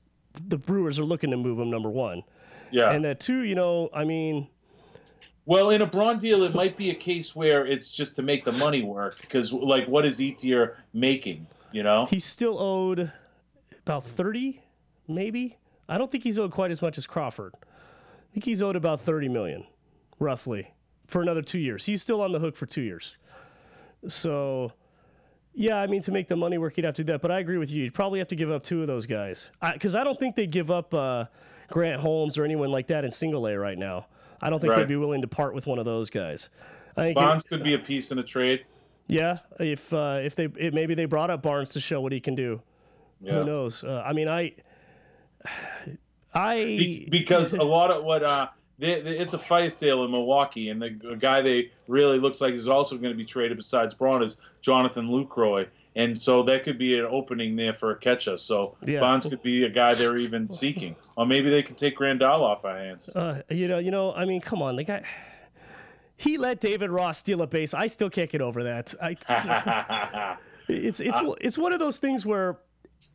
[0.47, 2.23] the Brewers are looking to move him number one,
[2.71, 2.91] Yeah.
[2.93, 4.47] and that two, you know, I mean,
[5.45, 8.45] Well, in a Braun deal, it might be a case where it's just to make
[8.45, 9.19] the money work.
[9.19, 11.47] Because, like, what is Ethier making?
[11.73, 13.11] You know, he's still owed
[13.85, 14.61] about thirty,
[15.07, 15.57] maybe.
[15.89, 17.53] I don't think he's owed quite as much as Crawford.
[17.61, 19.65] I think he's owed about thirty million,
[20.19, 20.73] roughly,
[21.11, 21.85] for another two years.
[21.85, 23.17] He's still on the hook for two years.
[24.07, 24.71] So,
[25.53, 27.21] yeah, I mean, to make the money work, you'd have to do that.
[27.21, 27.83] But I agree with you.
[27.83, 29.51] You'd probably have to give up two of those guys.
[29.73, 31.25] Because I, don't think they'd give up uh,
[31.69, 34.07] Grant Holmes or anyone like that in single A right now.
[34.41, 34.79] I don't think Right.
[34.79, 36.49] they'd be willing to part with one of those guys.
[36.97, 38.65] I think Barnes could be a piece in a trade.
[39.07, 42.19] yeah, if uh, if they if maybe they brought up Barnes to show what he
[42.19, 42.61] can do.
[43.21, 43.33] Yeah.
[43.33, 43.83] Who knows?
[43.83, 44.53] Uh, I mean, I,
[46.33, 48.47] I Be- because a lot of what uh,
[48.81, 52.53] they, they- it's a fire sale in Milwaukee, and the guy they really looks like
[52.53, 56.77] is also going to be traded besides Braun is Jonathan Lucroy, and so that could
[56.77, 58.35] be an opening there for a catcher.
[58.37, 58.99] So Yeah.
[58.99, 62.65] Barnes could be a guy they're even seeking, or maybe they could take Grandal off
[62.65, 63.09] our hands.
[63.15, 65.05] uh, you know, you know, I mean, come on, the guy.
[66.17, 67.73] He let David Ross steal a base.
[67.73, 68.93] I still can't get over that.
[69.01, 69.17] I,
[70.67, 72.57] it's it's it's one of those things where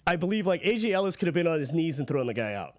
[0.06, 2.54] I believe like AJ Ellis could have been on his knees and thrown the guy
[2.54, 2.74] out.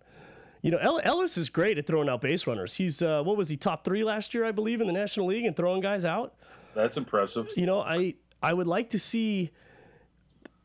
[0.61, 2.75] You know, Ellis is great at throwing out base runners.
[2.75, 5.45] He's uh, what was he top three last year, I believe, in the National League
[5.45, 6.33] and throwing guys out.
[6.73, 7.49] That's impressive.
[7.55, 9.51] You know, I I would like to see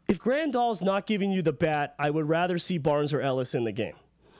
[0.08, 3.64] if Grandal's not giving you the bat, I would rather see Barnes or Ellis in
[3.64, 3.94] the game.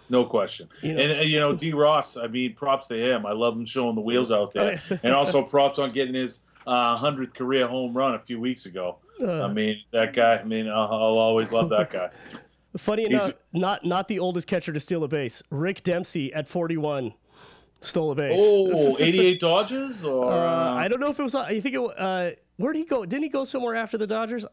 [0.09, 0.69] No question.
[0.83, 1.73] You know- and, uh, you know, D.
[1.73, 3.25] Ross, I mean, props to him.
[3.25, 4.79] I love him showing the wheels out there.
[5.03, 8.99] and also props on getting his uh, 100th career home run a few weeks ago.
[9.21, 9.45] Uh.
[9.45, 12.11] I mean, that guy, I mean, I'll, I'll always love that guy.
[12.77, 15.43] Funny He's- enough, not not the oldest catcher to steal a base.
[15.51, 17.13] Rick Dempsey at 41
[17.83, 18.41] stole a base.
[18.43, 20.05] Oh, 88 Dodgers?
[20.05, 21.35] Or, Uh, uh, I don't know if it was.
[21.35, 21.81] I think it.
[21.99, 23.05] Uh, where did he go?
[23.05, 24.47] Didn't he go somewhere after the Dodgers?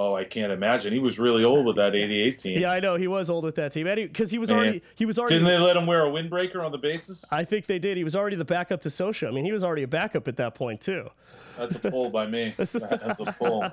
[0.00, 0.92] oh, I can't imagine.
[0.92, 2.58] He was really old with that 88 team.
[2.60, 4.58] Yeah, I know he was old with that team because he was Man.
[4.58, 5.34] already he was already.
[5.34, 7.24] Didn't they let him wear a windbreaker on the bases?
[7.32, 7.96] I think they did.
[7.96, 9.26] He was already the backup to Scioscia.
[9.28, 11.10] I mean, he was already a backup at that point too.
[11.56, 12.54] That's a pull by me.
[12.56, 12.74] That's
[13.20, 13.68] a pull.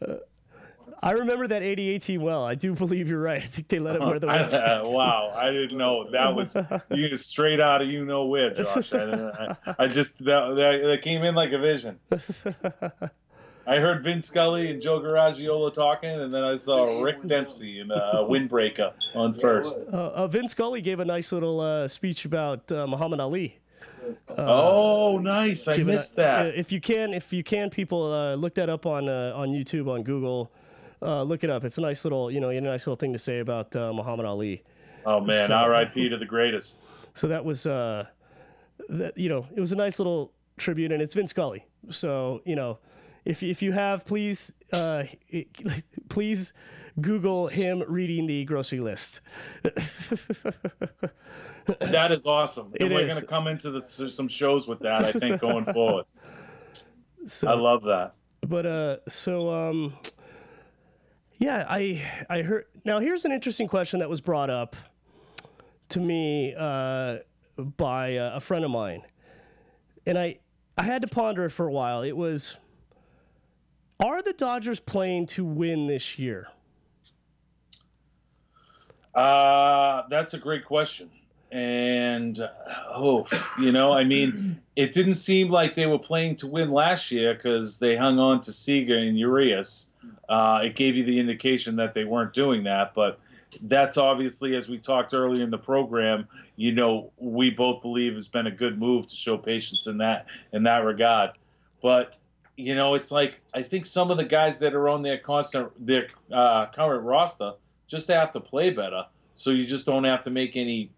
[1.02, 2.44] I remember that '88 team well.
[2.44, 3.42] I do believe you're right.
[3.42, 4.28] I think they let him wear the.
[4.28, 4.54] I, wing.
[4.54, 6.56] uh, wow, I didn't know that was
[6.90, 8.92] you straight out of you know where, Josh.
[8.92, 11.98] I, I, I just that, that, that came in like a vision.
[13.66, 17.90] I heard Vin Scully and Joe Garagiola talking, and then I saw Rick Dempsey in
[17.90, 19.88] a windbreaker on first.
[19.90, 23.58] Uh, uh, Vin Scully gave a nice little uh, speech about uh, Muhammad Ali.
[24.36, 25.66] oh, nice!
[25.66, 26.54] I Give a- missed uh, that.
[26.56, 29.88] if you can, if you can, people uh, look that up on uh, on YouTube,
[29.88, 30.52] on Google.
[31.04, 31.64] Uh, look it up.
[31.64, 34.26] It's a nice little, you know, a nice little thing to say about uh, Muhammad
[34.26, 34.62] Ali.
[35.04, 36.08] Oh man, so- R.I.P.
[36.08, 36.86] to the greatest.
[37.14, 38.06] So that was, uh,
[38.88, 41.66] that you know, it was a nice little tribute, and it's Vin Scully.
[41.90, 42.78] So you know,
[43.24, 45.04] if if you have, please, uh,
[46.08, 46.52] please
[47.00, 49.20] Google him reading the grocery list.
[51.80, 52.72] That is awesome.
[52.74, 55.04] It and we're going to come into the, some shows with that.
[55.04, 56.06] I think going forward.
[57.26, 58.14] So, I love that.
[58.46, 59.94] But uh, so um,
[61.44, 62.64] yeah, I I heard.
[62.86, 64.76] Now here's an interesting question that was brought up
[65.90, 67.18] to me uh,
[67.58, 69.02] by a friend of mine,
[70.06, 70.38] and I
[70.78, 72.02] I had to ponder it for a while.
[72.02, 72.56] It was,
[74.02, 76.48] are the Dodgers playing to win this year?
[79.14, 81.10] Uh, that's a great question.
[81.52, 82.40] And
[82.88, 83.26] oh,
[83.60, 87.34] you know, I mean, it didn't seem like they were playing to win last year
[87.34, 89.90] because they hung on to Seager and Urias.
[90.28, 93.20] Uh, it gave you the indication that they weren't doing that, but
[93.62, 98.28] that's obviously, as we talked earlier in the program, you know, we both believe has
[98.28, 101.32] been a good move to show patience in that in that regard.
[101.82, 102.16] But
[102.56, 105.70] you know, it's like I think some of the guys that are on their constant
[105.84, 107.52] their uh, current roster
[107.86, 109.06] just have to play better.
[109.34, 110.90] So you just don't have to make any.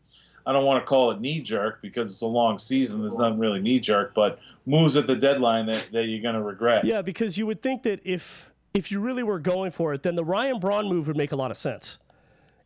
[0.47, 3.01] I don't want to call it knee jerk because it's a long season.
[3.01, 6.43] There's nothing really knee jerk, but moves at the deadline that, that you're going to
[6.43, 6.85] regret.
[6.85, 10.17] Yeah, because you would think that if if you really were going for it, then
[10.17, 11.99] the Ryan Braun move would make a lot of sense.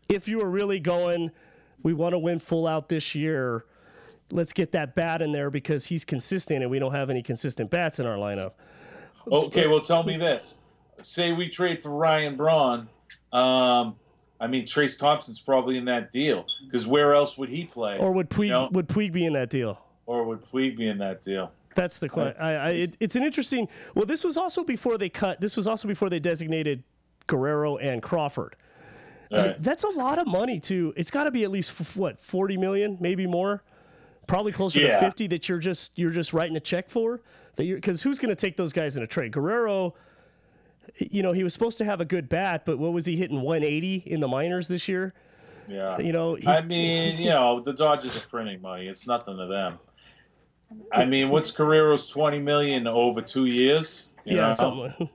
[0.08, 1.30] If you were really going,
[1.84, 3.64] we want to win full out this year.
[4.32, 7.70] Let's get that bat in there because he's consistent, and we don't have any consistent
[7.70, 8.52] bats in our lineup.
[9.30, 10.58] Okay, well, tell me this.
[11.00, 12.88] Say we trade for Ryan Braun.
[13.32, 13.94] Um,
[14.40, 17.98] I mean, Trayce Thompson's probably in that deal because where else would he play?
[17.98, 18.68] Or would Puig No.
[18.72, 19.78] would Puig be in that deal?
[20.06, 21.52] or would Puig be in that deal?
[21.80, 22.36] That's the question.
[22.38, 23.66] I, I, it, it's an interesting.
[23.94, 25.40] Well, this was also before they cut.
[25.40, 26.84] This was also before they designated
[27.26, 28.54] Guerrero and Crawford.
[29.32, 29.62] Right.
[29.62, 30.92] That's a lot of money to.
[30.94, 33.62] It's got to be at least f- what forty million, maybe more,
[34.26, 37.22] probably closer to fifty that you're just you're just writing a check for.
[37.56, 39.32] That you're because who's going to take those guys in a trade?
[39.32, 39.94] Guerrero,
[40.98, 43.40] you know, he was supposed to have a good bat, but what was he hitting
[43.40, 45.14] one eighty in the minors this year?
[45.66, 45.98] Yeah.
[45.98, 48.86] You know, he, I mean, you know, the Dodgers are printing money.
[48.86, 49.78] It's nothing to them.
[50.92, 54.08] I mean, what's Guerrero's twenty million over two years?
[54.24, 54.52] You yeah, know?
[54.52, 55.08] something.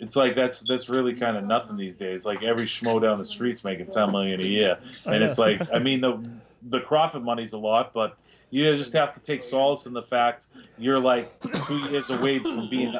[0.00, 2.24] It's like that's that's really kind of nothing these days.
[2.24, 5.78] Like every schmo down the street's making ten million a year, and it's like I
[5.78, 6.26] mean the
[6.62, 10.48] the Crawford money's a lot, but you just have to take solace in the fact
[10.76, 11.30] you're like
[11.66, 12.94] two years away from being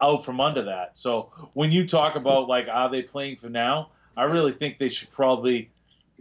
[0.00, 0.96] out from under that.
[0.96, 4.88] So when you talk about like are they playing for now, I really think they
[4.88, 5.70] should probably.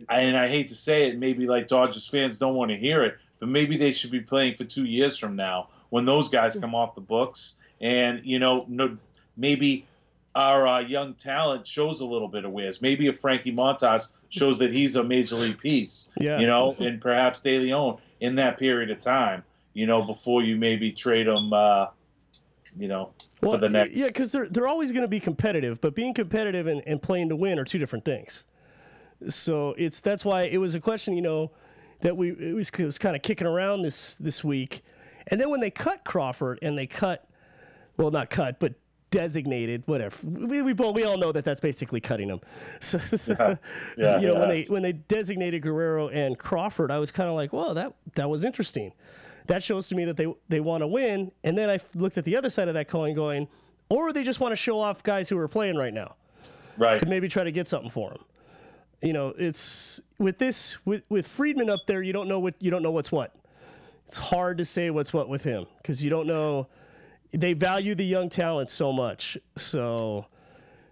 [0.10, 3.20] And I hate to say it, maybe like Dodgers fans don't want to hear it,
[3.44, 6.74] but maybe they should be playing for two years from now when those guys come
[6.74, 8.98] off the books, and you know, no,
[9.36, 9.86] maybe
[10.34, 12.82] our uh, young talent shows a little bit of whiz.
[12.82, 16.40] Maybe if Frankie Montas shows that he's a major league piece, Yeah.
[16.40, 20.56] you know, and perhaps De Leon in that period of time, you know, before you
[20.56, 21.88] maybe trade him, uh,
[22.80, 23.98] you know, for the next.
[23.98, 27.28] Yeah, because they're they're always going to be competitive, but being competitive and, and playing
[27.28, 28.46] to win are two different things.
[29.28, 31.52] So it's that's why it was a question, you know,
[32.04, 34.84] that we it was, it was kind of kicking around this this week,
[35.28, 37.28] and then when they cut Crawford and they cut,
[37.98, 38.76] well, not cut, but
[39.10, 40.16] designated whatever.
[40.24, 42.42] We we, both, we all know that that's basically cutting them.
[42.82, 42.98] So,
[43.30, 43.56] Yeah.
[43.98, 47.36] Yeah, you know when they when they designated Guerrero and Crawford, I was kind of
[47.36, 48.92] like, well, that that was interesting.
[49.48, 51.32] That shows to me that they they want to win.
[51.44, 53.48] And then I looked at the other side of that coin, going,
[53.90, 56.16] or they just want to show off guys who are playing right now
[56.78, 56.98] Right.
[56.98, 58.24] to maybe try to get something for him.
[59.04, 62.72] You know, it's with this with with Friedman up there, you don't know what you
[62.72, 63.36] don't know what's what.
[64.08, 66.68] It's hard to say what's what with him because you don't know.
[67.32, 69.38] They value the young talent so much.
[69.58, 70.28] So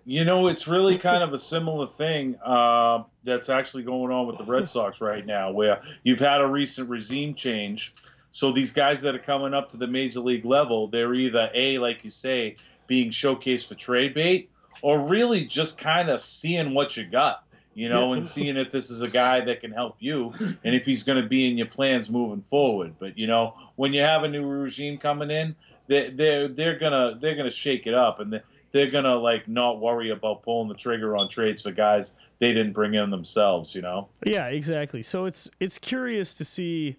[0.04, 4.40] You know, it's really kind of a similar thing uh, that's actually going on with
[4.40, 7.94] the Red Sox right now, where you've had a recent regime change.
[8.32, 11.78] So these guys that are coming up to the major league level, they're either a,
[11.78, 12.56] like you say,
[12.88, 14.50] being showcased for trade bait,
[14.82, 17.44] or really just kind of seeing what you got,
[17.74, 20.86] you know, and seeing if this is a guy that can help you, and if
[20.86, 22.96] he's going to be in your plans moving forward.
[23.00, 25.56] But you know, when you have a new regime coming in,
[25.88, 28.42] they they're they're gonna they're gonna shake it up, and they,
[28.72, 32.74] they're gonna like not worry about pulling the trigger on trades for guys they didn't
[32.74, 33.74] bring in themselves.
[33.76, 34.10] You know.
[34.26, 35.04] yeah, exactly.
[35.04, 36.98] So it's it's curious to see.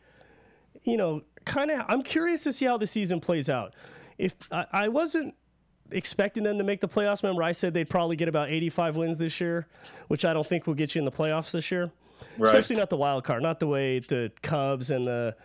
[0.85, 1.85] You know, kind of.
[1.89, 3.75] I'm curious to see how the season plays out.
[4.19, 5.35] If I, I wasn't
[5.93, 9.19] expecting them to make the playoffs, remember I said they'd probably get about 85 wins
[9.19, 9.67] this year,
[10.09, 11.91] which I don't think will get you in the playoffs this year.
[12.39, 12.49] Right.
[12.55, 15.37] especially not the wild card, not the way the Cubs and the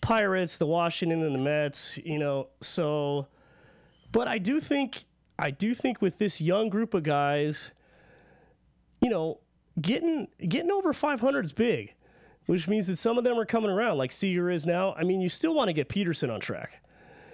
[0.00, 2.48] Pirates, the Washington and the Mets, you know.
[2.60, 3.26] So,
[4.12, 5.04] but I do think,
[5.38, 7.72] I do think with this young group of guys,
[9.00, 9.40] you know,
[9.80, 11.94] getting getting over 500 is big,
[12.46, 14.94] which means that some of them are coming around, like Seager is now.
[14.94, 16.82] I mean, you still want to get Pederson on track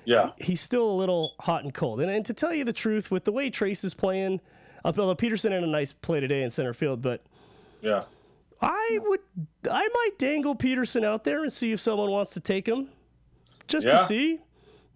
[0.07, 0.31] Yeah.
[0.39, 2.01] he's still a little hot and cold.
[2.01, 4.41] And, and to tell you the truth, with the way Trayce is playing,
[4.85, 7.23] although Pederson had a nice play today in center field, but
[7.83, 8.05] Yeah.
[8.63, 9.21] I would,
[9.71, 12.89] I might dangle Pederson out there and see if someone wants to take him,
[13.69, 13.99] just Yeah.
[13.99, 14.41] to see.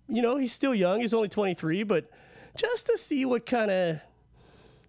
[0.08, 2.10] You know, he's still young; he's only twenty three, but
[2.56, 4.00] just to see what kind of,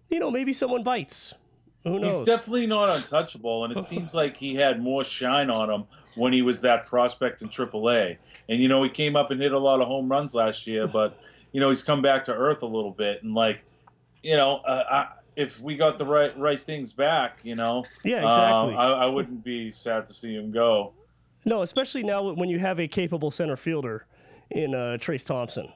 [0.08, 1.34] you know, maybe someone bites.
[1.84, 2.16] Who knows?
[2.18, 6.32] He's definitely not untouchable, and it seems like he had more shine on him when
[6.32, 8.18] he was that prospect in AAA.
[8.48, 10.86] And you know, he came up and hit a lot of home runs last year,
[10.86, 11.18] but
[11.52, 13.22] you know, he's come back to earth a little bit.
[13.22, 13.64] And like,
[14.22, 15.06] you know, uh, I,
[15.36, 18.24] if we got the right right things back, you know, Yeah, um,
[18.70, 18.74] exactly.
[18.76, 20.92] I, I wouldn't be sad to see him go.
[21.44, 24.06] no, especially now when you have a capable center fielder
[24.50, 25.72] in uh, Trayce Thompson.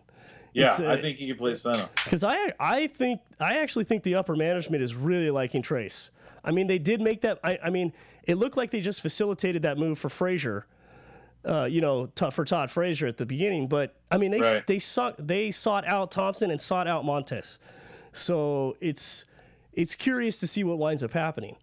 [0.53, 1.87] Yeah, It's, uh, I think he could play center.
[2.05, 6.09] Because I, I think I actually think the upper management is really liking Trayce.
[6.43, 7.39] I mean, they did make that.
[7.45, 7.93] I, I mean,
[8.27, 10.66] it looked like they just facilitated that move for Frazier.
[11.47, 14.66] Uh, you know, t- for Todd Frazier at the beginning, but I mean, they Right.
[14.66, 17.59] they sought they sought out Thompson and sought out Montas.
[18.12, 19.24] So it's
[19.72, 21.57] it's curious to see what winds up happening.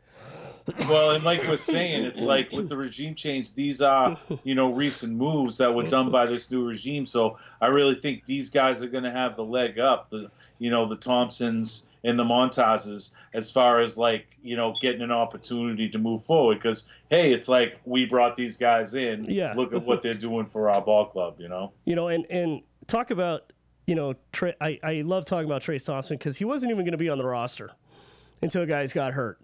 [0.87, 4.71] Well, and like was saying, it's like with the regime change, these are you know
[4.71, 7.05] recent moves that were done by this new regime.
[7.05, 10.09] So I really think these guys are going to have the leg up.
[10.11, 15.01] The you know the Thompsons and the montages as far as like you know getting
[15.01, 16.55] an opportunity to move forward.
[16.55, 19.25] Because hey, it's like we brought these guys in.
[19.25, 19.53] Yeah.
[19.55, 21.35] Look at what they're doing for our ball club.
[21.39, 21.73] You know.
[21.85, 23.51] You know, and and talk about
[23.85, 26.93] you know, Tra- I I love talking about trey Thompson because he wasn't even going
[26.93, 27.71] to be on the roster
[28.41, 29.39] until guys got hurt.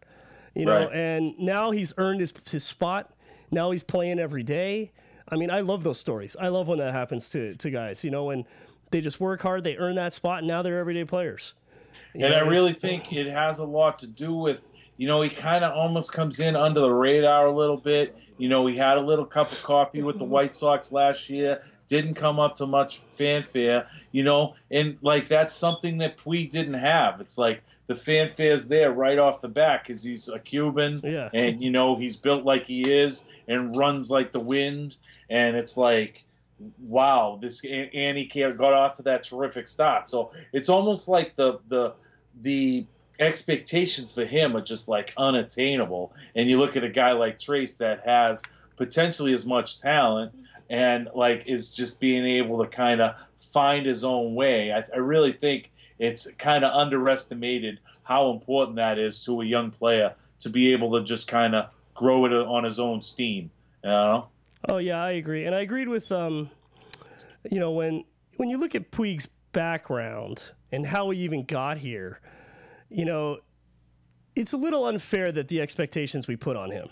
[0.56, 0.94] You know, Right.
[0.94, 3.14] and now he's earned his his spot.
[3.52, 4.92] Now he's playing every day.
[5.32, 6.36] I mean, I love those stories.
[6.40, 8.04] I love when that happens to to guys.
[8.04, 8.46] You know, when
[8.92, 11.54] they just work hard, they earn that spot, and now they're everyday players.
[12.14, 15.64] And I really think it has a lot to do with, you know, he kind
[15.64, 18.16] of almost comes in under the radar a little bit.
[18.38, 21.62] You know, he had a little cup of coffee with the White Sox last year,
[21.88, 26.76] didn't come up to much fanfare, you know, and like that's something that Puig didn't
[26.76, 27.20] have.
[27.22, 31.30] It's like the fanfare's there right off the bat because he's a Cuban Yeah.
[31.34, 34.98] and, you know, he's built like he is and runs like the wind.
[35.30, 36.26] And it's like,
[36.80, 40.10] wow, this and he got off to that terrific start.
[40.10, 41.94] So it's almost like the the
[42.42, 42.86] the
[43.20, 46.14] expectations for him are just like unattainable.
[46.36, 48.44] And you look at a guy like Trayce that has
[48.78, 50.34] potentially as much talent
[50.70, 54.72] and like is just being able to kind of find his own way.
[54.72, 59.70] I, I really think it's kind of underestimated how important that is to a young
[59.70, 63.52] player to be able to just kind of grow it on his own steam.
[63.84, 64.28] You know?
[64.68, 66.50] Oh yeah, I agree, and I agreed with um,
[67.50, 68.04] you know, when
[68.38, 72.20] when you look at Puig's background and how he even got here,
[72.90, 73.38] you know,
[74.36, 76.88] it's a little unfair that the expectations we put on him.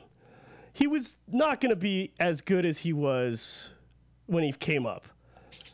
[0.73, 3.73] He was not going to be as good as he was
[4.27, 5.07] when he came up.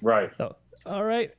[0.02, 0.32] Right.
[0.40, 1.32] Oh, all right.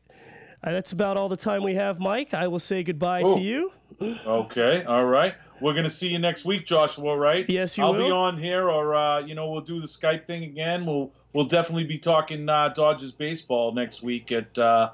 [0.62, 2.34] Uh, that's about all the time we have, Mike.
[2.34, 3.34] I will say goodbye Oh.
[3.36, 3.72] to you.
[4.02, 5.34] Okay, all right.
[5.64, 7.16] We're gonna see you next week, Joshua.
[7.16, 7.48] Right?
[7.48, 8.12] Yes, you I'll be will.
[8.12, 10.84] on here, or uh, you know, we'll do the Skype thing again.
[10.84, 14.90] We'll we'll definitely be talking uh, Dodgers baseball next week at uh,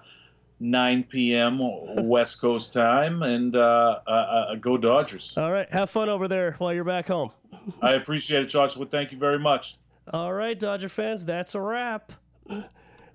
[0.61, 1.59] 9 p.m.
[2.07, 5.37] West Coast time, and uh, uh, uh, go Dodgers.
[5.37, 5.69] All right.
[5.73, 7.33] Have fun over there while you're back home.
[7.83, 8.87] I appreciate it, Joshua.
[8.87, 9.77] Thank you very much.
[10.13, 12.13] All right, Dodger fans, that's a wrap.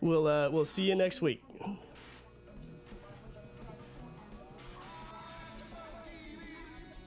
[0.01, 1.41] We'll uh, we'll see you next week.